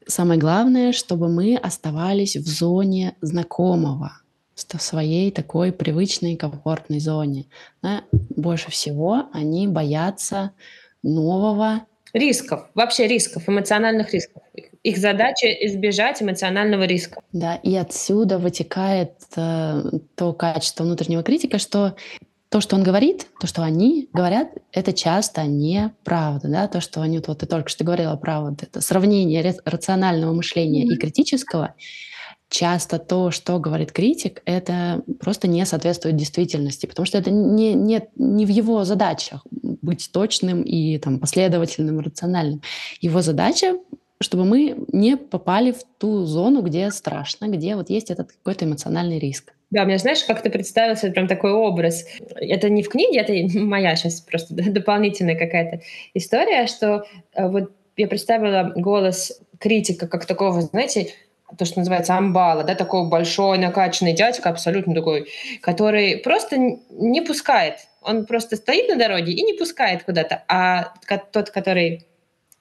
Самое 0.08 0.40
главное, 0.40 0.92
чтобы 0.92 1.30
мы 1.30 1.56
оставались 1.56 2.36
в 2.36 2.48
зоне 2.48 3.16
знакомого, 3.22 4.12
в 4.78 4.82
своей 4.82 5.32
такой 5.32 5.72
привычной, 5.72 6.36
комфортной 6.36 7.00
зоне. 7.00 7.46
Да? 7.82 8.04
Больше 8.12 8.72
всего 8.72 9.28
они 9.34 9.68
боятся 9.68 10.52
нового. 11.04 11.86
Рисков, 12.14 12.70
вообще 12.74 13.08
рисков, 13.08 13.48
эмоциональных 13.48 14.14
рисков. 14.14 14.42
Их 14.82 14.98
задача 14.98 15.48
избежать 15.48 16.22
эмоционального 16.22 16.84
риска. 16.84 17.22
Да, 17.34 17.56
и 17.56 17.76
отсюда 17.76 18.40
вытекает 18.40 19.14
э, 19.36 19.84
то 20.16 20.34
качество 20.34 20.84
внутреннего 20.84 21.22
критика, 21.22 21.60
что 21.60 21.96
то, 22.50 22.62
что 22.62 22.76
он 22.76 22.84
говорит, 22.84 23.28
то, 23.40 23.46
что 23.46 23.62
они 23.62 24.10
говорят, 24.12 24.50
это 24.72 24.92
часто 24.92 25.44
неправда. 25.44 26.48
Да? 26.48 26.68
То, 26.68 26.82
что 26.82 27.02
они, 27.02 27.22
вот 27.26 27.40
ты 27.40 27.46
только 27.46 27.70
что 27.70 27.84
говорила 27.84 28.16
про 28.16 28.42
вот 28.42 28.64
это 28.64 28.82
сравнение 28.82 29.56
рационального 29.66 30.34
мышления 30.34 30.84
mm-hmm. 30.84 30.96
и 30.96 30.98
критического, 30.98 31.76
часто 32.50 33.00
то, 33.00 33.32
что 33.32 33.60
говорит 33.60 33.92
критик, 33.92 34.42
это 34.46 35.04
просто 35.20 35.48
не 35.48 35.66
соответствует 35.66 36.16
действительности, 36.16 36.88
потому 36.88 37.06
что 37.06 37.18
это 37.18 37.32
не, 37.32 37.74
не, 37.74 38.02
не 38.16 38.46
в 38.46 38.50
его 38.50 38.84
задачах 38.84 39.46
быть 39.52 40.10
точным 40.12 40.64
и 40.64 40.98
там, 40.98 41.20
последовательным, 41.20 42.00
рациональным. 42.00 42.62
Его 43.02 43.22
задача 43.22 43.76
чтобы 44.22 44.44
мы 44.44 44.76
не 44.92 45.16
попали 45.16 45.72
в 45.72 45.84
ту 45.98 46.26
зону, 46.26 46.62
где 46.62 46.92
страшно, 46.92 47.48
где 47.48 47.76
вот 47.76 47.90
есть 47.90 48.12
этот 48.12 48.34
какой-то 48.34 48.66
эмоциональный 48.66 49.18
риск. 49.18 49.54
Да, 49.72 49.86
мне 49.86 49.98
знаешь, 49.98 50.24
как 50.24 50.42
ты 50.42 50.50
представился 50.50 51.10
прям 51.12 51.28
такой 51.28 51.52
образ. 51.52 52.06
Это 52.36 52.70
не 52.70 52.84
в 52.84 52.90
книге, 52.90 53.20
это 53.22 53.60
моя 53.60 53.96
сейчас 53.96 54.22
просто 54.22 54.54
дополнительная 54.72 55.38
какая-то 55.38 55.82
история, 56.14 56.68
что 56.68 57.06
э, 57.34 57.48
вот 57.48 57.72
я 57.96 58.08
представила 58.08 58.74
голос 58.76 59.40
критика 59.60 60.08
как 60.08 60.26
такого, 60.26 60.62
знаете, 60.62 61.14
то, 61.58 61.66
что 61.66 61.80
называется 61.80 62.16
амбала, 62.16 62.64
да, 62.64 62.76
такой 62.76 63.08
большой 63.08 63.58
накачанный 63.58 64.14
дядька, 64.14 64.50
абсолютно 64.50 64.94
такой, 64.94 65.30
который 65.62 66.18
просто 66.18 66.58
не 66.58 67.22
пускает. 67.22 67.76
Он 68.02 68.26
просто 68.26 68.56
стоит 68.56 68.90
на 68.90 68.96
дороге 68.96 69.34
и 69.34 69.42
не 69.44 69.54
пускает 69.54 70.04
куда-то. 70.04 70.44
А 70.48 70.94
тот, 71.32 71.50
который 71.50 72.06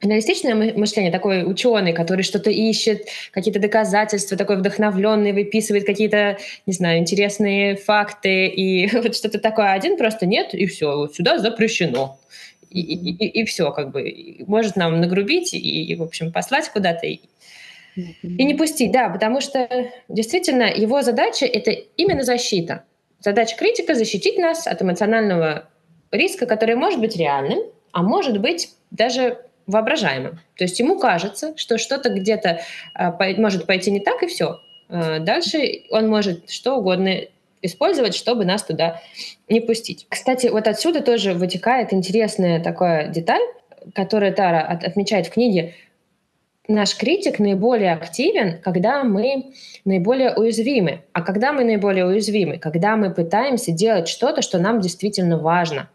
Аналитичное 0.00 0.54
мышление, 0.54 1.10
такой 1.10 1.42
ученый, 1.42 1.92
который 1.92 2.22
что-то 2.22 2.50
ищет, 2.50 3.08
какие-то 3.32 3.58
доказательства, 3.58 4.36
такой 4.36 4.56
вдохновленный, 4.56 5.32
выписывает 5.32 5.84
какие-то, 5.84 6.38
не 6.66 6.72
знаю, 6.72 6.98
интересные 6.98 7.74
факты 7.74 8.46
и 8.46 8.86
вот 8.92 9.16
что-то 9.16 9.40
такое. 9.40 9.72
Один 9.72 9.96
просто 9.96 10.24
нет, 10.24 10.54
и 10.54 10.66
все, 10.66 10.96
вот 10.96 11.16
сюда 11.16 11.38
запрещено. 11.38 12.16
И, 12.70 12.80
и, 12.80 13.10
и, 13.10 13.40
и 13.40 13.44
все, 13.44 13.72
как 13.72 13.90
бы, 13.90 14.44
может 14.46 14.76
нам 14.76 15.00
нагрубить 15.00 15.52
и, 15.52 15.58
и 15.58 15.96
в 15.96 16.02
общем, 16.04 16.30
послать 16.30 16.68
куда-то. 16.68 17.08
Не 18.22 18.54
пустить, 18.54 18.92
да, 18.92 19.08
потому 19.08 19.40
что 19.40 19.68
действительно 20.08 20.64
его 20.64 21.02
задача— 21.02 21.46
это 21.46 21.70
именно 21.70 22.22
защита. 22.22 22.84
Задача 23.20 23.56
критика— 23.56 23.94
защитить 23.96 24.38
нас 24.38 24.66
от 24.66 24.80
эмоционального 24.82 25.68
риска, 26.10 26.46
который 26.46 26.76
может 26.76 27.00
быть 27.00 27.16
реальным, 27.16 27.58
а 27.92 28.02
может 28.02 28.40
быть 28.40 28.70
даже 28.90 29.38
воображаемым. 29.66 30.40
То 30.56 30.64
есть 30.64 30.78
ему 30.80 30.98
кажется, 30.98 31.56
что 31.56 31.78
что-то 31.78 32.08
где-то 32.08 32.60
э, 32.98 33.34
может 33.36 33.66
пойти 33.66 33.90
не 33.90 34.00
так, 34.00 34.22
и 34.22 34.26
все. 34.26 34.60
Э, 34.88 35.18
дальше 35.18 35.82
он 35.90 36.08
может 36.08 36.50
что 36.50 36.76
угодно 36.76 37.20
использовать, 37.60 38.14
чтобы 38.14 38.44
нас 38.44 38.62
туда 38.62 39.02
не 39.48 39.60
пустить. 39.60 40.06
Кстати, 40.08 40.46
вот 40.46 40.66
отсюда 40.66 41.02
тоже 41.02 41.34
вытекает 41.34 41.92
интересная 41.92 42.62
такая 42.62 43.08
деталь, 43.08 43.42
которую 43.94 44.32
Тара 44.32 44.62
от, 44.62 44.84
отмечает 44.84 45.26
в 45.26 45.30
книге, 45.30 45.74
наш 46.68 46.96
критик 46.96 47.38
наиболее 47.38 47.94
активен, 47.94 48.60
когда 48.60 49.02
мы 49.02 49.52
наиболее 49.86 50.34
уязвимы. 50.34 51.02
А 51.12 51.22
когда 51.22 51.52
мы 51.52 51.64
наиболее 51.64 52.06
уязвимы? 52.06 52.58
Когда 52.58 52.96
мы 52.96 53.10
пытаемся 53.12 53.72
делать 53.72 54.06
что-то, 54.06 54.42
что 54.42 54.58
нам 54.58 54.80
действительно 54.80 55.38
важно. 55.38 55.88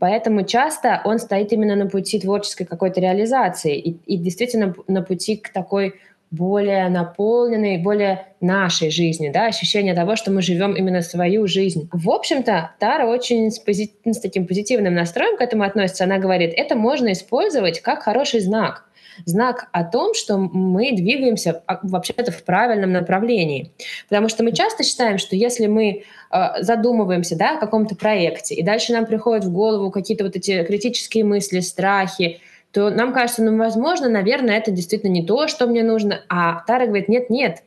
Поэтому 0.00 0.44
часто 0.44 1.00
он 1.04 1.20
стоит 1.20 1.52
именно 1.52 1.76
на 1.76 1.86
пути 1.86 2.18
творческой 2.18 2.64
какой-то 2.64 3.00
реализации 3.00 3.78
и, 3.78 3.90
и 4.04 4.16
действительно 4.16 4.74
на 4.88 5.02
пути 5.02 5.36
к 5.36 5.50
такой 5.50 5.94
более 6.32 6.88
наполненной, 6.88 7.78
более 7.78 8.26
нашей 8.40 8.90
жизни, 8.90 9.28
да, 9.28 9.46
ощущение 9.46 9.94
того, 9.94 10.16
что 10.16 10.32
мы 10.32 10.42
живем 10.42 10.74
именно 10.74 11.00
свою 11.02 11.46
жизнь. 11.46 11.88
В 11.92 12.10
общем-то, 12.10 12.72
Тара 12.80 13.06
очень 13.06 13.52
с, 13.52 13.64
пози- 13.64 13.92
с 14.04 14.18
таким 14.18 14.48
позитивным 14.48 14.94
настроем 14.94 15.36
к 15.36 15.40
этому 15.40 15.62
относится. 15.62 16.02
Она 16.02 16.18
говорит, 16.18 16.52
это 16.56 16.74
можно 16.74 17.12
использовать 17.12 17.80
как 17.80 18.02
хороший 18.02 18.40
знак– 18.40 18.88
знак 19.24 19.68
о 19.72 19.84
том, 19.84 20.14
что 20.14 20.36
мы 20.38 20.92
двигаемся 20.92 21.62
а, 21.66 21.80
вообще-то 21.82 22.32
в 22.32 22.42
правильном 22.44 22.92
направлении. 22.92 23.72
Потому 24.08 24.28
что 24.28 24.44
мы 24.44 24.52
часто 24.52 24.82
считаем, 24.82 25.18
что 25.18 25.36
если 25.36 25.66
мы 25.66 26.02
э, 26.30 26.62
задумываемся 26.62 27.36
да, 27.36 27.56
о 27.56 27.60
каком-то 27.60 27.96
проекте, 27.96 28.54
и 28.54 28.62
дальше 28.62 28.92
нам 28.92 29.06
приходят 29.06 29.44
в 29.44 29.52
голову 29.52 29.90
какие-то 29.90 30.24
вот 30.24 30.36
эти 30.36 30.62
критические 30.64 31.24
мысли, 31.24 31.60
страхи, 31.60 32.40
то 32.74 32.90
нам 32.90 33.12
кажется, 33.12 33.42
ну, 33.42 33.56
возможно, 33.56 34.08
наверное, 34.08 34.58
это 34.58 34.72
действительно 34.72 35.12
не 35.12 35.24
то, 35.24 35.46
что 35.46 35.68
мне 35.68 35.84
нужно. 35.84 36.22
А 36.28 36.64
Тара 36.66 36.86
говорит, 36.86 37.08
нет, 37.08 37.30
нет, 37.30 37.62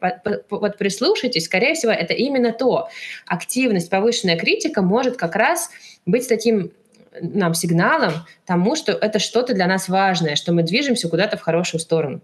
вот 0.50 0.78
прислушайтесь, 0.78 1.46
скорее 1.46 1.76
всего, 1.76 1.94
это 1.94 2.14
именно 2.14 2.52
то. 2.52 2.90
Активность, 3.26 3.90
повышенная 3.90 4.38
критика 4.38 4.82
может 4.82 5.16
как 5.16 5.38
раз 5.38 5.70
быть 6.06 6.28
таким 6.28 6.72
нам 7.22 7.54
сигналом 7.54 8.14
тому, 8.46 8.76
что 8.76 8.92
это 8.92 9.20
что-то 9.20 9.54
для 9.54 9.68
нас 9.68 9.90
важное, 9.90 10.36
что 10.36 10.54
мы 10.54 10.64
движемся 10.64 11.10
куда-то 11.10 11.38
в 11.38 11.42
хорошую 11.42 11.82
сторону. 11.82 12.22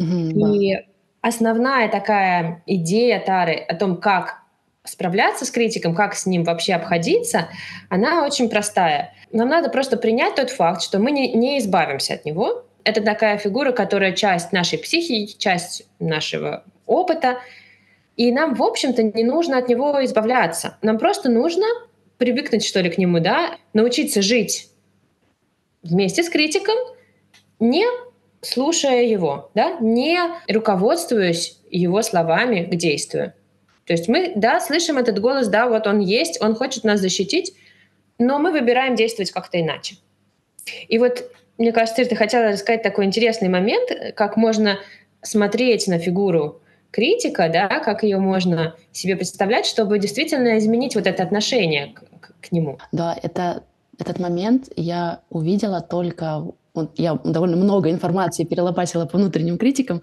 Mm-hmm, 0.00 0.56
И 0.56 0.86
основная 1.20 1.88
такая 1.88 2.62
идея 2.66 3.20
Тары 3.20 3.54
о 3.54 3.74
том, 3.74 3.96
как 3.96 4.42
справляться 4.84 5.44
с 5.44 5.50
критиком, 5.50 5.94
как 5.94 6.14
с 6.14 6.26
ним 6.26 6.44
вообще 6.44 6.74
обходиться, 6.74 7.48
она 7.88 8.24
очень 8.24 8.48
простая. 8.48 9.14
Нам 9.30 9.48
надо 9.48 9.70
просто 9.70 9.96
принять 9.96 10.34
тот 10.34 10.50
факт, 10.50 10.82
что 10.82 10.98
мы 10.98 11.12
не, 11.12 11.32
не 11.32 11.58
избавимся 11.58 12.14
от 12.14 12.24
него. 12.24 12.64
Это 12.84 13.00
такая 13.00 13.38
фигура, 13.38 13.72
которая 13.72 14.12
часть 14.12 14.52
нашей 14.52 14.78
психики, 14.78 15.38
часть 15.38 15.86
нашего 16.00 16.64
опыта. 16.86 17.38
И 18.16 18.32
нам, 18.32 18.54
в 18.54 18.62
общем-то, 18.62 19.02
не 19.04 19.24
нужно 19.24 19.58
от 19.58 19.68
него 19.68 20.04
избавляться. 20.04 20.76
Нам 20.82 20.98
просто 20.98 21.30
нужно 21.30 21.64
привыкнуть, 22.22 22.64
что 22.64 22.80
ли, 22.80 22.88
к 22.88 22.98
нему, 22.98 23.18
да, 23.18 23.56
научиться 23.72 24.22
жить 24.22 24.68
вместе 25.82 26.22
с 26.22 26.30
критиком, 26.30 26.76
не 27.58 27.84
слушая 28.42 29.02
его, 29.02 29.50
да, 29.56 29.76
не 29.80 30.20
руководствуясь 30.46 31.58
его 31.68 32.00
словами 32.02 32.62
к 32.62 32.76
действию. 32.76 33.32
То 33.86 33.92
есть 33.94 34.06
мы, 34.06 34.34
да, 34.36 34.60
слышим 34.60 34.98
этот 34.98 35.18
голос, 35.20 35.48
да, 35.48 35.66
вот 35.66 35.88
он 35.88 35.98
есть, 35.98 36.40
он 36.40 36.54
хочет 36.54 36.84
нас 36.84 37.00
защитить, 37.00 37.54
но 38.20 38.38
мы 38.38 38.52
выбираем 38.52 38.94
действовать 38.94 39.32
как-то 39.32 39.60
иначе. 39.60 39.96
И 40.86 40.98
вот, 40.98 41.28
мне 41.58 41.72
кажется, 41.72 42.04
ты 42.04 42.14
хотела 42.14 42.52
рассказать 42.52 42.84
такой 42.84 43.06
интересный 43.06 43.48
момент, 43.48 43.90
как 44.14 44.36
можно 44.36 44.78
смотреть 45.22 45.88
на 45.88 45.98
фигуру 45.98 46.61
критика, 46.92 47.48
да, 47.48 47.80
как 47.80 48.04
ее 48.04 48.18
можно 48.18 48.76
себе 48.92 49.16
представлять, 49.16 49.66
чтобы 49.66 49.98
действительно 49.98 50.58
изменить 50.58 50.94
вот 50.94 51.06
это 51.08 51.22
отношение 51.24 51.88
к, 51.88 52.04
к, 52.20 52.34
к 52.40 52.52
нему. 52.52 52.78
Да, 52.92 53.18
это, 53.20 53.64
этот 53.98 54.20
момент 54.20 54.68
я 54.76 55.20
увидела 55.30 55.80
только... 55.80 56.52
Вот 56.74 56.98
я 56.98 57.14
довольно 57.14 57.56
много 57.56 57.90
информации 57.90 58.44
перелопатила 58.44 59.04
по 59.04 59.18
внутренним 59.18 59.58
критикам 59.58 60.00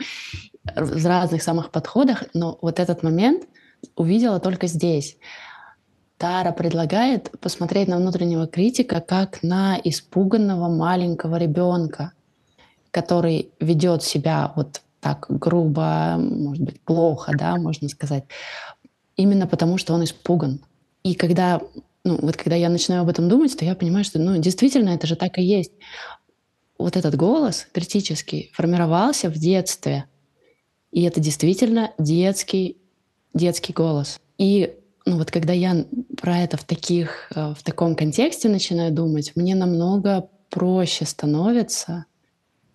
в 0.75 1.05
разных 1.05 1.41
самых 1.41 1.71
подходах, 1.71 2.25
но 2.33 2.59
вот 2.61 2.79
этот 2.79 3.01
момент 3.01 3.47
увидела 3.95 4.39
только 4.39 4.67
здесь. 4.67 5.17
Тара 6.17 6.51
предлагает 6.51 7.31
посмотреть 7.39 7.87
на 7.87 7.97
внутреннего 7.97 8.45
критика 8.45 8.99
как 8.99 9.41
на 9.41 9.79
испуганного 9.83 10.67
маленького 10.67 11.37
ребенка, 11.37 12.11
который 12.91 13.51
ведет 13.59 14.03
себя 14.03 14.51
вот 14.55 14.81
так 14.99 15.25
грубо, 15.29 16.15
может 16.17 16.63
быть, 16.63 16.81
плохо, 16.81 17.33
да, 17.37 17.55
можно 17.57 17.89
сказать, 17.89 18.25
именно 19.15 19.47
потому, 19.47 19.77
что 19.77 19.93
он 19.93 20.03
испуган. 20.03 20.61
И 21.03 21.15
когда, 21.15 21.61
ну, 22.03 22.19
вот 22.21 22.37
когда 22.37 22.55
я 22.55 22.69
начинаю 22.69 23.01
об 23.01 23.09
этом 23.09 23.29
думать, 23.29 23.57
то 23.57 23.65
я 23.65 23.75
понимаю, 23.75 24.03
что, 24.03 24.19
ну, 24.19 24.37
действительно, 24.37 24.89
это 24.89 25.07
же 25.07 25.15
так 25.15 25.37
и 25.37 25.43
есть. 25.43 25.71
Вот 26.77 26.95
этот 26.95 27.15
голос 27.15 27.67
критический 27.73 28.51
формировался 28.53 29.29
в 29.29 29.33
детстве. 29.33 30.05
И 30.91 31.03
это 31.03 31.19
действительно 31.19 31.91
детский, 31.97 32.77
детский 33.33 33.73
голос. 33.73 34.19
И 34.37 34.75
ну 35.05 35.17
вот 35.17 35.31
когда 35.31 35.53
я 35.53 35.85
про 36.17 36.39
это 36.39 36.57
в, 36.57 36.63
таких, 36.63 37.31
э, 37.35 37.53
в 37.57 37.63
таком 37.63 37.95
контексте 37.95 38.47
начинаю 38.47 38.91
думать, 38.91 39.31
мне 39.35 39.55
намного 39.55 40.29
проще 40.49 41.05
становится 41.05 42.05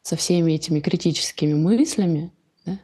со 0.04 0.16
всеми 0.16 0.52
этими 0.52 0.80
критическими 0.80 1.54
мыслями, 1.54 2.30
да? 2.66 2.78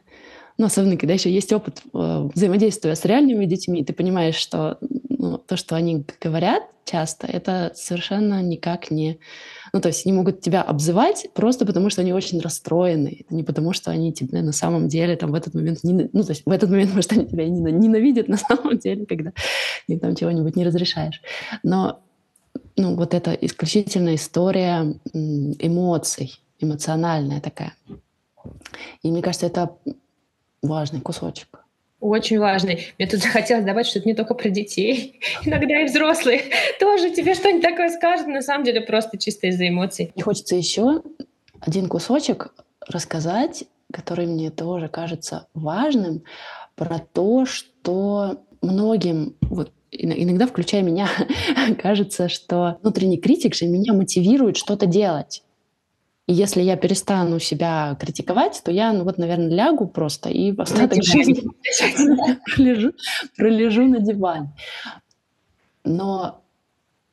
ну, 0.57 0.65
особенно 0.65 0.97
когда 0.97 1.13
еще 1.13 1.31
есть 1.31 1.53
опыт 1.53 1.81
э, 1.93 2.29
взаимодействия 2.33 2.95
с 2.95 3.05
реальными 3.05 3.45
детьми, 3.45 3.85
ты 3.85 3.93
понимаешь, 3.93 4.35
что 4.35 4.79
ну, 5.07 5.37
то, 5.37 5.55
что 5.55 5.75
они 5.75 6.03
говорят 6.19 6.63
часто, 6.83 7.27
это 7.27 7.73
совершенно 7.75 8.41
никак 8.41 8.89
не... 8.89 9.19
Ну, 9.71 9.79
то 9.79 9.89
есть 9.89 10.03
они 10.07 10.13
могут 10.13 10.41
тебя 10.41 10.63
обзывать 10.63 11.27
просто 11.35 11.63
потому, 11.63 11.91
что 11.91 12.01
они 12.01 12.11
очень 12.11 12.41
расстроены. 12.41 13.23
Не 13.29 13.43
потому, 13.43 13.71
что 13.71 13.91
они 13.91 14.11
тебя 14.11 14.41
на 14.41 14.51
самом 14.51 14.87
деле 14.87 15.15
там 15.15 15.31
в 15.31 15.35
этот 15.35 15.53
момент... 15.53 15.83
Не, 15.83 16.09
ну, 16.11 16.23
то 16.23 16.31
есть 16.31 16.41
в 16.43 16.49
этот 16.49 16.71
момент, 16.71 16.91
может, 16.95 17.11
они 17.11 17.27
тебя 17.27 17.47
ненавидят 17.47 18.27
на 18.27 18.37
самом 18.37 18.79
деле, 18.79 19.05
когда 19.05 19.31
ты 19.87 19.99
там 19.99 20.15
чего-нибудь 20.15 20.55
не 20.55 20.65
разрешаешь. 20.65 21.21
Но 21.61 21.99
ну, 22.77 22.95
вот 22.95 23.13
это 23.13 23.31
исключительно 23.33 24.15
история 24.15 24.95
эмоций, 25.13 26.39
эмоциональная 26.61 27.41
такая. 27.41 27.73
И 29.03 29.11
мне 29.11 29.21
кажется, 29.21 29.47
это 29.47 29.77
важный 30.61 31.01
кусочек. 31.01 31.61
Очень 31.99 32.39
важный. 32.39 32.87
Мне 32.97 33.07
тут 33.07 33.19
захотелось 33.21 33.63
добавить, 33.63 33.85
что 33.85 33.99
это 33.99 34.07
не 34.07 34.15
только 34.15 34.33
про 34.33 34.49
детей. 34.49 35.19
Иногда 35.45 35.81
и 35.81 35.85
взрослые 35.85 36.43
тоже 36.79 37.11
тебе 37.11 37.35
что-нибудь 37.35 37.61
такое 37.61 37.89
скажут, 37.89 38.27
на 38.27 38.41
самом 38.41 38.65
деле 38.65 38.81
просто 38.81 39.17
чисто 39.19 39.47
из-за 39.47 39.67
эмоций. 39.67 40.11
И 40.15 40.21
хочется 40.21 40.55
еще 40.55 41.03
один 41.59 41.87
кусочек 41.87 42.53
рассказать, 42.87 43.65
который 43.93 44.25
мне 44.25 44.49
тоже 44.49 44.87
кажется 44.87 45.47
важным, 45.53 46.23
про 46.75 46.97
то, 46.97 47.45
что 47.45 48.41
многим, 48.61 49.35
вот 49.41 49.71
иногда, 49.91 50.47
включая 50.47 50.81
меня, 50.81 51.07
кажется, 51.81 52.29
что 52.29 52.77
внутренний 52.81 53.17
критик 53.17 53.53
же 53.53 53.67
меня 53.67 53.93
мотивирует 53.93 54.57
что-то 54.57 54.87
делать. 54.87 55.43
И 56.31 56.33
если 56.33 56.61
я 56.61 56.77
перестану 56.77 57.39
себя 57.39 57.97
критиковать, 57.99 58.61
то 58.63 58.71
я, 58.71 58.93
ну 58.93 59.03
вот, 59.03 59.17
наверное, 59.17 59.49
лягу 59.49 59.85
просто 59.85 60.29
и 60.29 60.57
остаток 60.57 61.03
жизни 61.03 61.43
пролежу, 62.55 62.93
пролежу 63.35 63.83
на 63.85 63.99
диване. 63.99 64.53
Но 65.83 66.41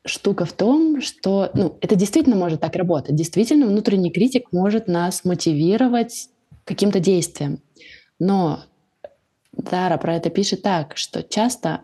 штука 0.04 0.44
в 0.44 0.52
том, 0.52 1.00
что 1.00 1.50
ну, 1.54 1.76
это 1.80 1.96
действительно 1.96 2.36
может 2.36 2.60
так 2.60 2.76
работать. 2.76 3.16
Действительно, 3.16 3.66
внутренний 3.66 4.12
критик 4.12 4.52
может 4.52 4.86
нас 4.86 5.24
мотивировать 5.24 6.28
каким-то 6.64 7.00
действием. 7.00 7.58
Но 8.20 8.60
Дара 9.52 9.96
про 9.96 10.14
это 10.14 10.30
пишет 10.30 10.62
так, 10.62 10.96
что 10.96 11.24
часто 11.24 11.80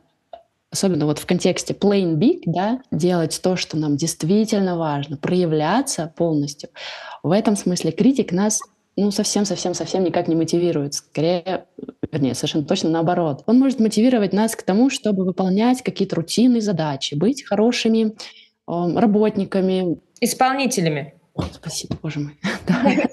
особенно 0.74 1.06
вот 1.06 1.20
в 1.20 1.26
контексте 1.26 1.72
plain 1.72 2.16
big, 2.16 2.42
да, 2.46 2.80
делать 2.90 3.40
то, 3.42 3.54
что 3.54 3.76
нам 3.76 3.96
действительно 3.96 4.76
важно, 4.76 5.16
проявляться 5.16 6.12
полностью. 6.16 6.68
В 7.22 7.30
этом 7.30 7.54
смысле 7.54 7.92
критик 7.92 8.32
нас 8.32 8.60
ну, 8.96 9.12
совсем-совсем-совсем 9.12 10.02
никак 10.02 10.26
не 10.26 10.34
мотивирует. 10.34 10.94
Скорее, 10.94 11.66
вернее, 12.10 12.34
совершенно 12.34 12.64
точно 12.64 12.90
наоборот. 12.90 13.44
Он 13.46 13.58
может 13.58 13.78
мотивировать 13.78 14.32
нас 14.32 14.56
к 14.56 14.62
тому, 14.62 14.90
чтобы 14.90 15.24
выполнять 15.24 15.82
какие-то 15.82 16.16
рутинные 16.16 16.60
задачи, 16.60 17.14
быть 17.14 17.44
хорошими 17.44 18.08
э, 18.08 18.12
работниками. 18.66 19.98
Исполнителями. 20.20 21.14
Спасибо, 21.52 21.96
боже 22.00 22.20
мой. 22.20 22.38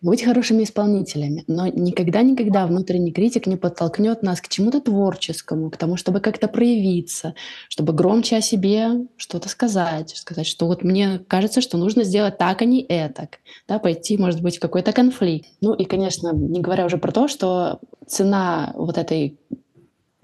Быть 0.00 0.22
хорошими 0.22 0.64
исполнителями, 0.64 1.44
но 1.46 1.66
никогда-никогда 1.66 2.66
внутренний 2.66 3.12
критик 3.12 3.46
не 3.46 3.56
подтолкнет 3.56 4.22
нас 4.22 4.40
к 4.40 4.48
чему-то 4.48 4.80
творческому, 4.80 5.70
к 5.70 5.76
тому, 5.76 5.96
чтобы 5.96 6.20
как-то 6.20 6.48
проявиться, 6.48 7.34
чтобы 7.68 7.92
громче 7.92 8.36
о 8.36 8.40
себе 8.40 9.06
что-то 9.16 9.48
сказать, 9.48 10.16
сказать, 10.16 10.46
что 10.46 10.66
вот 10.66 10.84
мне 10.84 11.20
кажется, 11.26 11.60
что 11.60 11.76
нужно 11.76 12.04
сделать 12.04 12.38
так, 12.38 12.62
а 12.62 12.64
не 12.64 12.82
этак, 12.82 13.38
да, 13.68 13.78
пойти, 13.78 14.16
может 14.16 14.42
быть, 14.42 14.56
в 14.56 14.60
какой-то 14.60 14.92
конфликт. 14.92 15.48
Ну 15.60 15.74
и, 15.74 15.84
конечно, 15.84 16.32
не 16.32 16.60
говоря 16.60 16.86
уже 16.86 16.96
про 16.96 17.12
то, 17.12 17.28
что 17.28 17.80
цена 18.06 18.72
вот 18.74 18.96
этой 18.98 19.38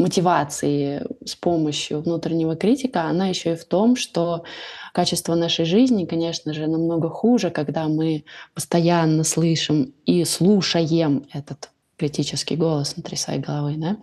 мотивации 0.00 1.02
с 1.24 1.34
помощью 1.34 2.00
внутреннего 2.00 2.56
критика, 2.56 3.04
она 3.04 3.28
еще 3.28 3.52
и 3.52 3.56
в 3.56 3.64
том, 3.64 3.96
что 3.96 4.44
качество 4.92 5.34
нашей 5.34 5.64
жизни, 5.64 6.04
конечно 6.04 6.52
же, 6.52 6.66
намного 6.66 7.08
хуже, 7.08 7.50
когда 7.50 7.88
мы 7.88 8.24
постоянно 8.54 9.24
слышим 9.24 9.94
и 10.06 10.24
слушаем 10.24 11.26
этот 11.32 11.70
критический 11.96 12.56
голос 12.56 12.94
внутри 12.94 13.16
своей 13.16 13.40
головы. 13.40 13.74
Да? 13.76 13.96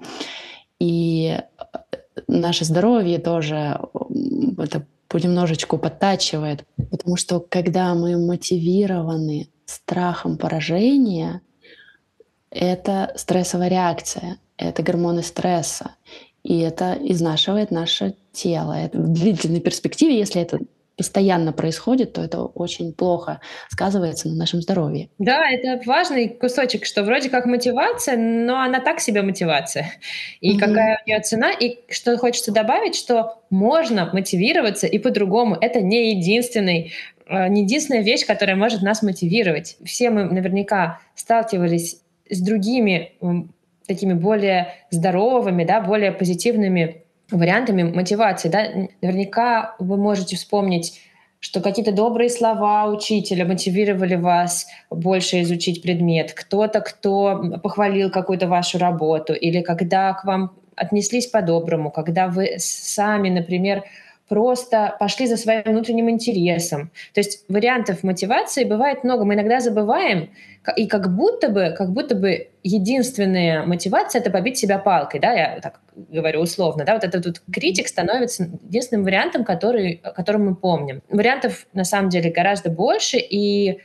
И 0.80 1.38
э, 1.38 1.98
наше 2.28 2.64
здоровье 2.64 3.18
тоже 3.18 3.80
это 4.58 4.86
понемножечку 5.08 5.78
подтачивает, 5.78 6.66
потому 6.92 7.16
что 7.16 7.40
когда 7.40 7.96
мы 7.96 8.18
мотивированы 8.18 9.50
страхом 9.66 10.38
поражения, 10.38 11.42
это 12.50 13.14
стрессовая 13.16 13.70
реакция, 13.70 14.38
это 14.58 14.84
гормоны 14.84 15.24
стресса, 15.24 15.92
и 16.44 16.60
это 16.60 16.98
изнашивает 17.02 17.72
наше 17.72 18.16
тело. 18.32 18.74
Это 18.74 18.98
в 18.98 19.08
длительной 19.08 19.60
перспективе, 19.60 20.18
если 20.18 20.42
это 20.42 20.60
постоянно 20.98 21.54
происходит, 21.54 22.14
то 22.14 22.24
это 22.24 22.42
очень 22.42 22.92
плохо 22.92 23.40
сказывается 23.70 24.28
на 24.28 24.36
нашем 24.36 24.62
здоровье. 24.62 25.10
Да, 25.20 25.48
это 25.48 25.80
важный 25.86 26.28
кусочек, 26.28 26.86
что 26.86 27.04
вроде 27.04 27.30
как 27.30 27.46
мотивация, 27.46 28.18
но 28.18 28.60
она 28.60 28.80
так 28.80 29.00
себе 29.00 29.22
мотивация. 29.22 29.92
И 30.42 30.56
mm-hmm. 30.56 30.60
какая 30.60 31.02
у 31.06 31.10
нее 31.10 31.22
цена, 31.22 31.52
и 31.52 31.78
что 31.90 32.18
хочется 32.18 32.52
добавить, 32.52 32.96
что 32.96 33.44
можно 33.52 34.10
мотивироваться 34.12 34.88
и 34.88 34.98
по-другому. 34.98 35.56
Это 35.62 35.82
не 35.82 36.16
единственный 36.16 36.94
э, 37.28 37.48
не 37.48 37.62
единственная 37.62 38.02
вещь, 38.02 38.26
которая 38.26 38.56
может 38.56 38.82
нас 38.82 39.04
мотивировать. 39.04 39.78
Все 39.86 40.10
мы 40.10 40.24
наверняка 40.24 41.00
сталкивались 41.14 42.02
с 42.30 42.42
другими 42.42 43.14
такими 43.88 44.14
более 44.14 44.74
здоровыми, 44.92 45.64
да, 45.64 45.82
более 45.82 46.12
позитивными 46.12 47.04
вариантами 47.32 47.84
мотивации. 47.84 48.50
Да? 48.50 48.68
Наверняка 49.02 49.76
вы 49.80 49.98
можете 49.98 50.36
вспомнить 50.36 51.02
что 51.40 51.62
какие-то 51.62 51.92
добрые 51.92 52.30
слова 52.30 52.88
учителя 52.88 53.46
мотивировали 53.46 54.16
вас 54.16 54.66
больше 54.90 55.42
изучить 55.44 55.84
предмет, 55.84 56.34
кто-то, 56.34 56.82
кто 56.82 57.60
похвалил 57.62 58.10
какую-то 58.10 58.48
вашу 58.48 58.80
работу, 58.80 59.34
или 59.34 59.62
когда 59.62 60.14
к 60.14 60.26
вам 60.26 60.54
отнеслись 60.76 61.28
по-доброму, 61.28 61.92
когда 61.92 62.28
вы 62.28 62.56
сами, 62.58 63.30
например, 63.30 63.84
просто 64.28 64.96
пошли 65.00 65.26
за 65.28 65.38
своим 65.38 65.64
внутренним 65.64 66.10
интересом. 66.10 66.92
То 67.14 67.20
есть 67.20 67.46
вариантов 67.48 68.04
мотивации 68.04 68.64
бывает 68.64 69.04
много. 69.04 69.26
Мы 69.26 69.36
иногда 69.36 69.60
забываем, 69.60 70.30
и 70.76 70.88
как 70.88 71.16
будто 71.16 71.50
бы, 71.50 71.74
как 71.78 71.92
будто 71.92 72.16
бы 72.16 72.50
единственная 72.64 73.64
мотивация— 73.64 74.20
это 74.22 74.30
побить 74.30 74.58
себя 74.58 74.80
палкой, 74.80 75.20
да, 75.20 75.34
я 75.34 75.60
так 75.62 75.80
говорю 75.96 76.42
условно, 76.42 76.84
да, 76.84 76.94
вот 76.94 77.04
этот 77.04 77.26
вот 77.26 77.42
критик 77.52 77.88
становится 77.88 78.44
единственным 78.44 79.06
вариантом, 79.06 79.46
который, 79.46 80.02
о 80.04 80.38
мы 80.38 80.56
помним. 80.56 81.02
Вариантов 81.10 81.66
на 81.74 81.86
самом 81.86 82.10
деле 82.10 82.30
гораздо 82.32 82.70
больше, 82.70 83.18
и 83.18 83.80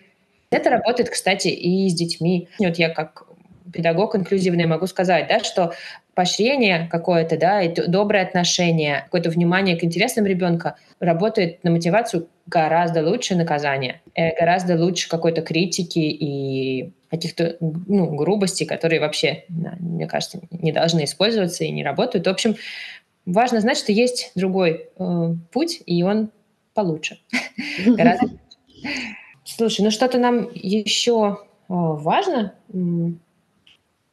это 0.50 0.70
работает, 0.70 1.09
кстати, 1.09 1.48
и 1.48 1.88
с 1.88 1.94
детьми. 1.94 2.48
Вот 2.59 2.76
я 2.76 2.88
как 2.90 3.24
педагог 3.72 4.14
инклюзивный 4.14 4.66
могу 4.66 4.87
сказать, 4.87 5.26
да, 5.28 5.40
что 5.40 5.72
поощрение 6.14 6.88
какое-то, 6.90 7.38
да, 7.38 7.62
и 7.62 7.75
доброе 7.88 8.25
отношение, 8.25 9.03
какое-то 9.05 9.31
внимание 9.31 9.77
к 9.77 9.85
интересам 9.85 10.27
ребенка 10.27 10.77
работает 11.01 11.64
на 11.64 11.70
мотивацию 11.70 12.29
гораздо 12.46 13.07
лучше 13.07 13.35
наказания, 13.35 14.03
э, 14.14 14.38
гораздо 14.38 14.77
лучше 14.77 15.09
какой-то 15.09 15.42
критики 15.42 15.98
и 15.98 16.92
каких-то 17.11 17.57
ну, 17.61 18.14
грубостей, 18.14 18.66
которые 18.66 19.01
вообще, 19.01 19.44
мне 19.48 20.07
кажется, 20.07 20.40
не 20.51 20.72
должны 20.72 21.05
использоваться 21.05 21.64
и 21.64 21.70
не 21.70 21.85
работают. 21.85 22.27
В 22.27 22.31
общем, 22.31 22.57
важно 23.27 23.61
знать, 23.61 23.79
что 23.79 23.92
есть 23.92 24.33
другой 24.35 24.88
э, 24.98 25.35
путь, 25.51 25.83
и 25.87 26.03
он 26.03 26.31
получше. 26.75 27.18
Слушай, 29.44 29.83
ну 29.83 29.90
что-то 29.90 30.18
нам 30.18 30.48
еще 30.55 31.38
э, 31.40 31.53
важно 31.68 32.55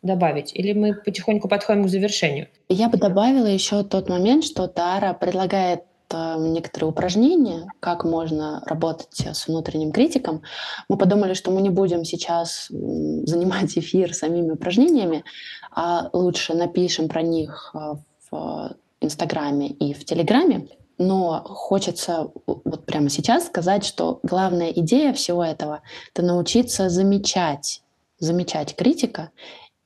добавить? 0.02 0.54
Или 0.54 0.74
мы 0.74 0.94
потихоньку 0.94 1.48
подходим 1.48 1.86
к 1.86 1.90
завершению? 1.90 2.48
Я 2.70 2.90
бы 2.90 2.98
добавила 2.98 3.46
еще 3.46 3.84
тот 3.84 4.10
момент, 4.10 4.44
что 4.44 4.68
Тара 4.68 5.14
предлагает 5.14 5.84
э, 6.12 6.36
некоторые 6.40 6.90
упражнения, 6.90 7.68
как 7.80 8.06
можно 8.06 8.64
работать 8.66 9.28
с 9.34 9.48
внутренним 9.48 9.92
критиком. 9.92 10.42
Мы 10.88 10.98
подумали, 10.98 11.34
что 11.34 11.52
мы 11.52 11.62
не 11.62 11.70
будем 11.70 12.06
сейчас 12.06 12.68
занимать 12.70 13.78
эфир 13.78 14.14
самими 14.14 14.52
упражнениями, 14.52 15.24
а 15.72 16.10
лучше 16.14 16.54
напишем 16.54 17.10
про 17.10 17.22
них 17.22 17.72
э, 17.74 17.96
в 18.32 18.76
Инстаграме 19.02 19.70
и 19.70 19.94
в 19.94 20.06
Телеграме. 20.06 20.68
Но 20.98 21.42
хочется 21.46 22.30
вот 22.46 22.86
прямо 22.86 23.10
сейчас 23.10 23.48
сказать, 23.48 23.86
что 23.86 24.20
главная 24.22 24.72
идея 24.72 25.14
всего 25.14 25.44
этого— 25.44 25.82
это 26.14 26.26
научиться 26.26 26.90
замечать, 26.90 27.82
замечать 28.20 28.76
критика 28.76 29.32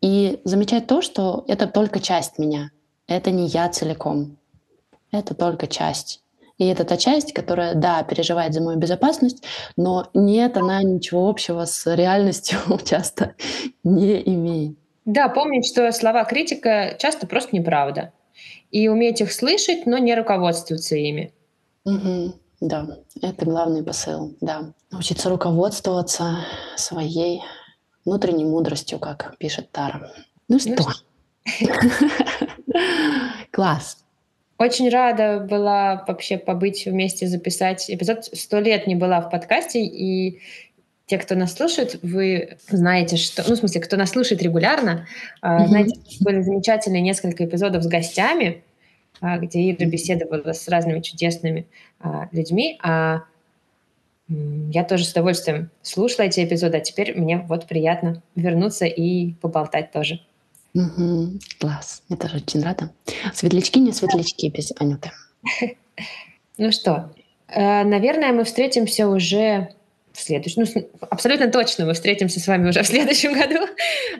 и 0.03 0.41
замечать 0.43 0.85
то, 0.85 1.01
что 1.01 1.45
это 1.47 1.65
только 1.65 2.01
часть 2.01 2.37
меня, 2.37 2.71
это 3.07 3.31
не 3.31 3.47
я 3.47 3.69
целиком, 3.69 4.37
это 5.11 5.33
только 5.33 5.65
часть. 5.65 6.21
И 6.57 6.67
это 6.67 6.83
та 6.83 6.97
часть, 6.97 7.31
которая, 7.31 7.73
да, 7.73 8.03
переживает 8.03 8.53
за 8.53 8.61
мою 8.61 8.77
безопасность, 8.77 9.43
но 9.77 10.09
нет, 10.13 10.57
она 10.57 10.83
ничего 10.83 11.29
общего 11.29 11.63
с 11.63 11.95
реальностью 11.95 12.59
часто 12.85 13.35
не 13.83 14.21
имеет. 14.21 14.77
Да, 15.05 15.29
помнить, 15.29 15.65
что 15.65 15.89
слова 15.93 16.25
критика 16.25 16.95
часто 16.99 17.25
просто 17.25 17.55
неправда. 17.55 18.11
И 18.71 18.89
уметь 18.89 19.21
их 19.21 19.31
слышать, 19.31 19.85
но 19.85 19.97
не 19.97 20.15
руководствоваться 20.15 20.97
ими. 20.97 21.33
Угу, 21.85 22.33
да, 22.59 22.97
это 23.21 23.45
главный 23.45 23.83
посыл, 23.83 24.35
да. 24.41 24.73
Научиться 24.91 25.29
руководствоваться 25.29 26.39
своей 26.75 27.41
внутренней 28.05 28.45
мудростью, 28.45 28.99
как 28.99 29.37
пишет 29.37 29.71
Тара. 29.71 30.11
Ну, 30.47 30.57
ну 30.57 30.59
что? 30.59 30.91
Класс. 33.51 33.97
Очень 34.57 34.89
рада 34.89 35.39
была 35.39 36.03
вообще 36.07 36.37
побыть 36.37 36.85
вместе, 36.85 37.27
записать 37.27 37.89
эпизод. 37.89 38.25
Сто 38.25 38.59
лет 38.59 38.87
не 38.87 38.95
была 38.95 39.21
в 39.21 39.29
подкасте, 39.29 39.83
и 39.83 40.39
те, 41.05 41.17
кто 41.17 41.35
нас 41.35 41.53
слушает, 41.53 41.99
вы 42.01 42.57
знаете, 42.69 43.17
что... 43.17 43.43
Ну, 43.47 43.55
в 43.55 43.57
смысле, 43.57 43.81
кто 43.81 43.97
нас 43.97 44.11
слушает 44.11 44.41
регулярно, 44.41 45.07
mm-hmm. 45.41 45.67
знаете, 45.67 45.99
были 46.21 46.41
замечательные 46.41 47.01
несколько 47.01 47.45
эпизодов 47.45 47.83
с 47.83 47.87
гостями, 47.87 48.63
а, 49.19 49.37
где 49.37 49.71
Ира 49.71 49.85
беседовала 49.85 50.53
с 50.53 50.67
разными 50.67 51.01
чудесными 51.01 51.67
а, 51.99 52.29
людьми, 52.31 52.79
а 52.81 53.23
я 54.27 54.83
тоже 54.83 55.05
с 55.05 55.11
удовольствием 55.11 55.69
слушала 55.81 56.25
эти 56.25 56.43
эпизоды, 56.43 56.77
а 56.77 56.81
теперь 56.81 57.19
мне 57.19 57.39
вот 57.47 57.67
приятно 57.67 58.21
вернуться 58.35 58.85
и 58.85 59.33
поболтать 59.33 59.91
тоже. 59.91 60.21
Угу, 60.73 61.39
класс, 61.59 62.01
я 62.09 62.15
тоже 62.15 62.37
очень 62.37 62.63
рада. 62.63 62.91
Светлячки, 63.33 63.79
не 63.79 63.91
светлячки 63.91 64.49
без 64.49 64.71
Анюты. 64.79 65.11
Ну 66.59 66.71
что, 66.71 67.11
э, 67.47 67.83
наверное, 67.83 68.31
мы 68.31 68.43
встретимся 68.43 69.07
уже 69.07 69.73
в 70.11 70.19
следующем... 70.21 70.65
Ну, 70.75 70.87
абсолютно 71.09 71.51
точно 71.51 71.87
мы 71.87 71.95
встретимся 71.95 72.39
с 72.39 72.47
вами 72.47 72.69
уже 72.69 72.83
в 72.83 72.87
следующем 72.87 73.33
году. 73.33 73.65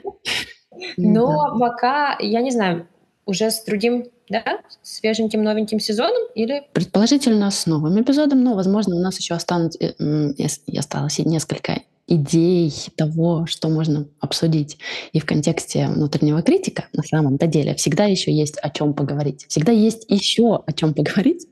Но 0.96 1.56
пока, 1.58 2.16
я 2.18 2.40
не 2.40 2.50
знаю, 2.50 2.88
уже 3.26 3.50
с 3.50 3.64
другим 3.64 4.06
да, 4.28 4.42
свеженьким 4.82 5.42
новеньким 5.42 5.80
сезоном 5.80 6.22
или? 6.34 6.62
Предположительно 6.72 7.50
с 7.50 7.66
новым 7.66 8.00
эпизодом, 8.00 8.42
но, 8.42 8.54
возможно, 8.54 8.96
у 8.96 9.00
нас 9.00 9.18
еще 9.18 9.34
останутся, 9.34 9.78
э, 9.80 10.78
осталось 10.78 11.18
несколько 11.18 11.82
идей 12.06 12.72
того, 12.96 13.46
что 13.46 13.68
можно 13.68 14.06
обсудить. 14.20 14.78
И 15.12 15.20
в 15.20 15.24
контексте 15.24 15.86
внутреннего 15.86 16.42
критика 16.42 16.86
на 16.92 17.02
самом-то 17.02 17.46
деле 17.46 17.74
всегда 17.74 18.04
еще 18.04 18.32
есть 18.32 18.58
о 18.60 18.70
чем 18.70 18.92
поговорить. 18.92 19.46
Всегда 19.48 19.72
есть 19.72 20.04
еще 20.08 20.62
о 20.66 20.72
чем 20.72 20.94
поговорить. 20.94 21.46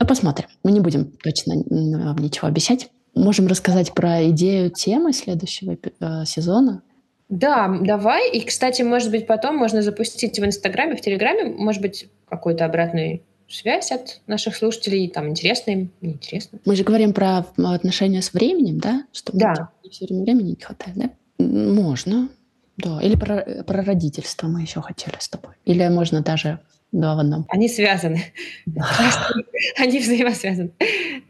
Но 0.00 0.06
посмотрим. 0.06 0.48
Мы 0.64 0.72
не 0.72 0.80
будем 0.80 1.12
точно 1.22 1.54
ничего 1.54 2.48
обещать. 2.48 2.88
Можем 3.14 3.46
рассказать 3.46 3.92
про 3.92 4.28
идею 4.30 4.70
темы 4.70 5.12
следующего 5.12 5.76
э, 5.76 6.24
сезона. 6.24 6.82
Да, 7.32 7.74
давай. 7.80 8.30
И, 8.30 8.44
кстати, 8.44 8.82
может 8.82 9.10
быть, 9.10 9.26
потом 9.26 9.56
можно 9.56 9.80
запустить 9.80 10.38
в 10.38 10.44
Инстаграме, 10.44 10.96
в 10.96 11.00
Телеграме, 11.00 11.44
может 11.46 11.80
быть, 11.80 12.10
какую-то 12.28 12.66
обратную 12.66 13.22
связь 13.48 13.90
от 13.90 14.20
наших 14.26 14.54
слушателей, 14.54 15.08
там, 15.08 15.30
интересно 15.30 15.70
им, 15.70 15.90
неинтересно. 16.02 16.58
Мы 16.66 16.76
же 16.76 16.84
говорим 16.84 17.14
про 17.14 17.46
отношения 17.56 18.20
с 18.20 18.34
временем, 18.34 18.80
да? 18.80 19.06
Что 19.12 19.32
да. 19.34 19.70
все 19.90 20.04
время 20.04 20.24
времени 20.24 20.50
не 20.50 20.62
хватает, 20.62 20.94
да? 20.94 21.10
Можно, 21.38 22.28
да. 22.76 23.00
Или 23.00 23.16
про, 23.16 23.64
про 23.66 23.82
родительство 23.82 24.46
мы 24.46 24.60
еще 24.60 24.82
хотели 24.82 25.16
с 25.18 25.30
тобой. 25.30 25.54
Или 25.64 25.88
можно 25.88 26.20
даже 26.20 26.58
два 26.92 27.14
в 27.14 27.20
одном. 27.20 27.46
Они 27.48 27.66
связаны. 27.66 28.24
Они 29.78 30.00
взаимосвязаны. 30.00 30.72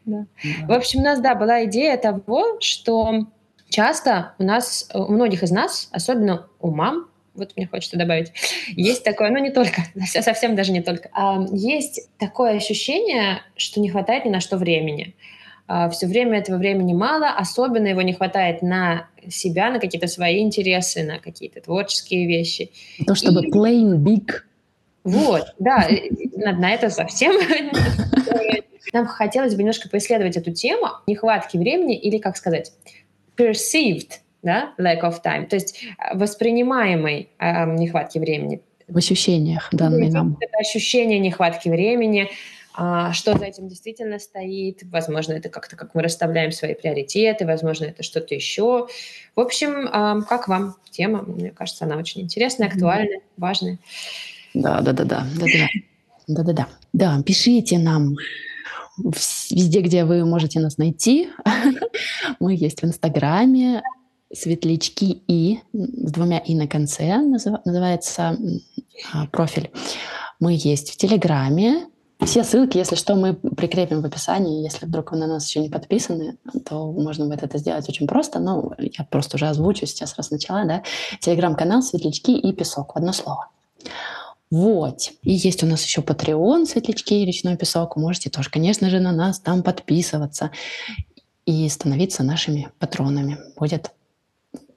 В 0.04 0.72
общем, 0.72 0.98
у 0.98 1.04
нас, 1.04 1.20
да, 1.20 1.36
была 1.36 1.64
идея 1.66 1.96
того, 1.96 2.58
что 2.58 3.28
часто 3.72 4.34
у 4.38 4.44
нас, 4.44 4.88
у 4.94 5.10
многих 5.10 5.42
из 5.42 5.50
нас, 5.50 5.88
особенно 5.90 6.46
у 6.60 6.70
мам, 6.70 7.08
вот 7.34 7.52
мне 7.56 7.66
хочется 7.66 7.96
добавить, 7.96 8.32
есть 8.68 9.02
такое, 9.02 9.30
ну 9.30 9.38
не 9.38 9.50
только, 9.50 9.82
совсем 10.06 10.54
даже 10.54 10.70
не 10.70 10.82
только, 10.82 11.08
а, 11.12 11.44
есть 11.50 12.08
такое 12.18 12.56
ощущение, 12.56 13.40
что 13.56 13.80
не 13.80 13.90
хватает 13.90 14.24
ни 14.24 14.30
на 14.30 14.40
что 14.40 14.56
времени. 14.56 15.14
А, 15.66 15.88
Все 15.88 16.06
время 16.06 16.38
этого 16.38 16.58
времени 16.58 16.92
мало, 16.92 17.30
особенно 17.30 17.86
его 17.86 18.02
не 18.02 18.12
хватает 18.12 18.62
на 18.62 19.08
себя, 19.28 19.70
на 19.70 19.80
какие-то 19.80 20.06
свои 20.06 20.40
интересы, 20.40 21.02
на 21.02 21.18
какие-то 21.18 21.60
творческие 21.60 22.26
вещи. 22.26 22.70
То, 23.06 23.14
чтобы 23.14 23.46
И... 23.46 23.50
playing 23.50 23.96
big. 23.96 24.30
Вот, 25.04 25.46
да, 25.58 25.88
на, 26.36 26.52
на 26.52 26.74
это 26.74 26.90
совсем 26.90 27.32
нам 28.92 29.06
хотелось 29.06 29.54
бы 29.54 29.60
немножко 29.60 29.88
поисследовать 29.88 30.36
эту 30.36 30.52
тему 30.52 30.88
нехватки 31.06 31.56
времени 31.56 31.96
или, 31.96 32.18
как 32.18 32.36
сказать, 32.36 32.72
perceived 33.36 34.20
да, 34.42 34.74
lack 34.78 35.02
of 35.02 35.22
time, 35.24 35.46
то 35.46 35.56
есть 35.56 35.82
э, 35.84 36.16
воспринимаемой 36.16 37.30
э, 37.38 37.76
нехватки 37.76 38.18
времени. 38.18 38.60
В 38.88 38.98
ощущениях 38.98 39.68
данной 39.72 40.10
нам. 40.10 40.36
Это 40.40 40.58
ощущение 40.58 41.18
нехватки 41.18 41.68
времени, 41.68 42.28
а, 42.74 43.12
что 43.12 43.38
за 43.38 43.44
этим 43.44 43.68
действительно 43.68 44.18
стоит. 44.18 44.82
Возможно, 44.84 45.34
это 45.34 45.48
как-то, 45.48 45.76
как 45.76 45.94
мы 45.94 46.02
расставляем 46.02 46.52
свои 46.52 46.74
приоритеты, 46.74 47.46
возможно, 47.46 47.84
это 47.86 48.02
что-то 48.02 48.34
еще. 48.34 48.88
В 49.36 49.40
общем, 49.40 49.88
а, 49.92 50.20
как 50.22 50.48
вам 50.48 50.74
тема? 50.90 51.22
Мне 51.22 51.50
кажется, 51.50 51.84
она 51.84 51.96
очень 51.96 52.22
интересная, 52.22 52.68
актуальная, 52.68 53.20
важная. 53.36 53.78
Да, 54.54 54.80
да, 54.80 54.92
да, 54.92 55.04
да, 55.04 55.26
да, 55.38 55.46
да. 55.46 55.68
Да, 56.28 56.42
да, 56.42 56.52
да. 56.52 56.68
Да, 56.92 57.22
пишите 57.24 57.78
нам 57.78 58.16
везде, 59.50 59.80
где 59.80 60.04
вы 60.04 60.24
можете 60.24 60.60
нас 60.60 60.78
найти. 60.78 61.28
Мы 62.40 62.54
есть 62.54 62.82
в 62.82 62.84
Инстаграме, 62.84 63.82
светлячки 64.32 65.22
и 65.26 65.60
с 65.72 66.10
двумя 66.12 66.38
и 66.38 66.54
на 66.54 66.66
конце 66.66 67.18
называется 67.18 68.38
а, 69.12 69.26
профиль. 69.26 69.70
Мы 70.40 70.56
есть 70.58 70.90
в 70.90 70.96
Телеграме. 70.96 71.86
Все 72.20 72.44
ссылки, 72.44 72.78
если 72.78 72.94
что, 72.94 73.16
мы 73.16 73.34
прикрепим 73.34 74.00
в 74.00 74.06
описании. 74.06 74.62
Если 74.62 74.86
вдруг 74.86 75.10
вы 75.10 75.18
на 75.18 75.26
нас 75.26 75.48
еще 75.48 75.58
не 75.58 75.68
подписаны, 75.68 76.36
то 76.64 76.92
можно 76.92 77.26
будет 77.26 77.42
это 77.42 77.58
сделать 77.58 77.88
очень 77.88 78.06
просто. 78.06 78.38
Ну, 78.38 78.72
я 78.78 79.04
просто 79.04 79.36
уже 79.36 79.48
озвучу 79.48 79.86
сейчас, 79.86 80.16
раз 80.16 80.30
начала, 80.30 80.64
да. 80.64 80.82
Телеграм-канал 81.20 81.82
«Светлячки 81.82 82.38
и 82.38 82.52
песок» 82.52 82.94
в 82.94 82.96
одно 82.96 83.12
слово. 83.12 83.48
Вот. 84.52 85.12
И 85.22 85.32
есть 85.32 85.62
у 85.62 85.66
нас 85.66 85.82
еще 85.82 86.02
Patreon 86.02 86.66
«Светлячки 86.66 87.22
и 87.22 87.24
речной 87.24 87.56
песок». 87.56 87.96
Можете 87.96 88.28
тоже, 88.28 88.50
конечно 88.50 88.90
же, 88.90 89.00
на 89.00 89.10
нас 89.10 89.40
там 89.40 89.62
подписываться 89.62 90.50
и 91.46 91.66
становиться 91.70 92.22
нашими 92.22 92.68
патронами. 92.78 93.38
Будет, 93.56 93.92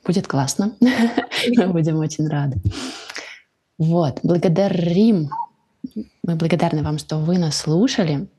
будет 0.06 0.28
классно. 0.30 0.78
Мы 0.80 1.68
будем 1.68 2.00
очень 2.00 2.26
рады. 2.30 2.62
Вот. 3.78 4.20
Благодарим. 4.24 5.30
Мы 6.24 6.36
благодарны 6.36 6.82
вам, 6.82 6.98
что 6.98 7.18
вы 7.18 7.38
нас 7.38 7.58
слушали. 7.58 8.30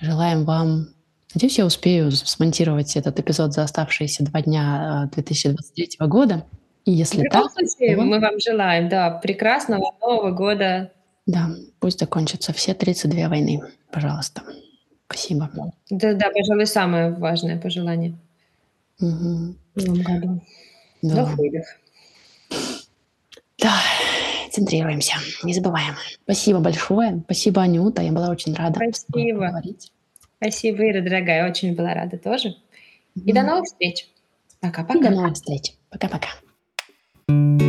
Желаем 0.00 0.44
вам 0.44 0.90
Надеюсь, 1.34 1.58
я 1.58 1.66
успею 1.66 2.10
смонтировать 2.12 2.96
этот 2.96 3.18
эпизод 3.18 3.52
за 3.52 3.64
оставшиеся 3.64 4.24
два 4.24 4.42
дня 4.42 5.10
2023 5.12 5.96
а, 5.98 6.06
года. 6.06 6.46
И 6.88 6.92
если 6.92 7.18
В 7.18 7.24
любом 7.24 7.42
так, 7.42 7.52
случае, 7.52 7.96
то... 7.96 8.02
мы 8.02 8.18
вам 8.18 8.40
желаем, 8.40 8.88
да, 8.88 9.10
прекрасного 9.10 9.92
Нового 10.00 10.30
года. 10.30 10.90
Да, 11.26 11.50
пусть 11.80 12.00
закончатся 12.00 12.54
все 12.54 12.72
32 12.72 13.28
войны, 13.28 13.60
пожалуйста. 13.92 14.40
Спасибо. 15.06 15.50
Да, 15.90 16.14
да, 16.14 16.30
пожалуй, 16.30 16.66
самое 16.66 17.10
важное 17.10 17.60
пожелание. 17.60 18.14
Угу. 19.02 19.54
В 19.74 19.86
новом 19.86 20.02
году. 20.02 20.40
Да. 21.02 21.30
Да, 23.58 23.74
центрируемся, 24.50 25.16
не 25.42 25.52
забываем. 25.52 25.94
Спасибо 26.24 26.60
большое. 26.60 27.20
Спасибо, 27.26 27.60
Анюта. 27.60 28.00
Я 28.00 28.12
была 28.12 28.30
очень 28.30 28.54
рада 28.54 28.80
Спасибо. 28.94 29.40
поговорить. 29.40 29.92
Спасибо, 30.38 30.88
Ира, 30.90 31.02
дорогая. 31.02 31.50
Очень 31.50 31.76
была 31.76 31.92
рада 31.92 32.16
тоже. 32.16 32.56
И 33.14 33.30
до 33.34 33.42
новых 33.42 33.66
встреч. 33.66 34.08
Пока-пока. 34.60 35.00
до 35.00 35.10
новых 35.10 35.34
встреч. 35.34 35.74
Пока-пока. 35.90 36.28
Thank 37.28 37.62
you. 37.62 37.67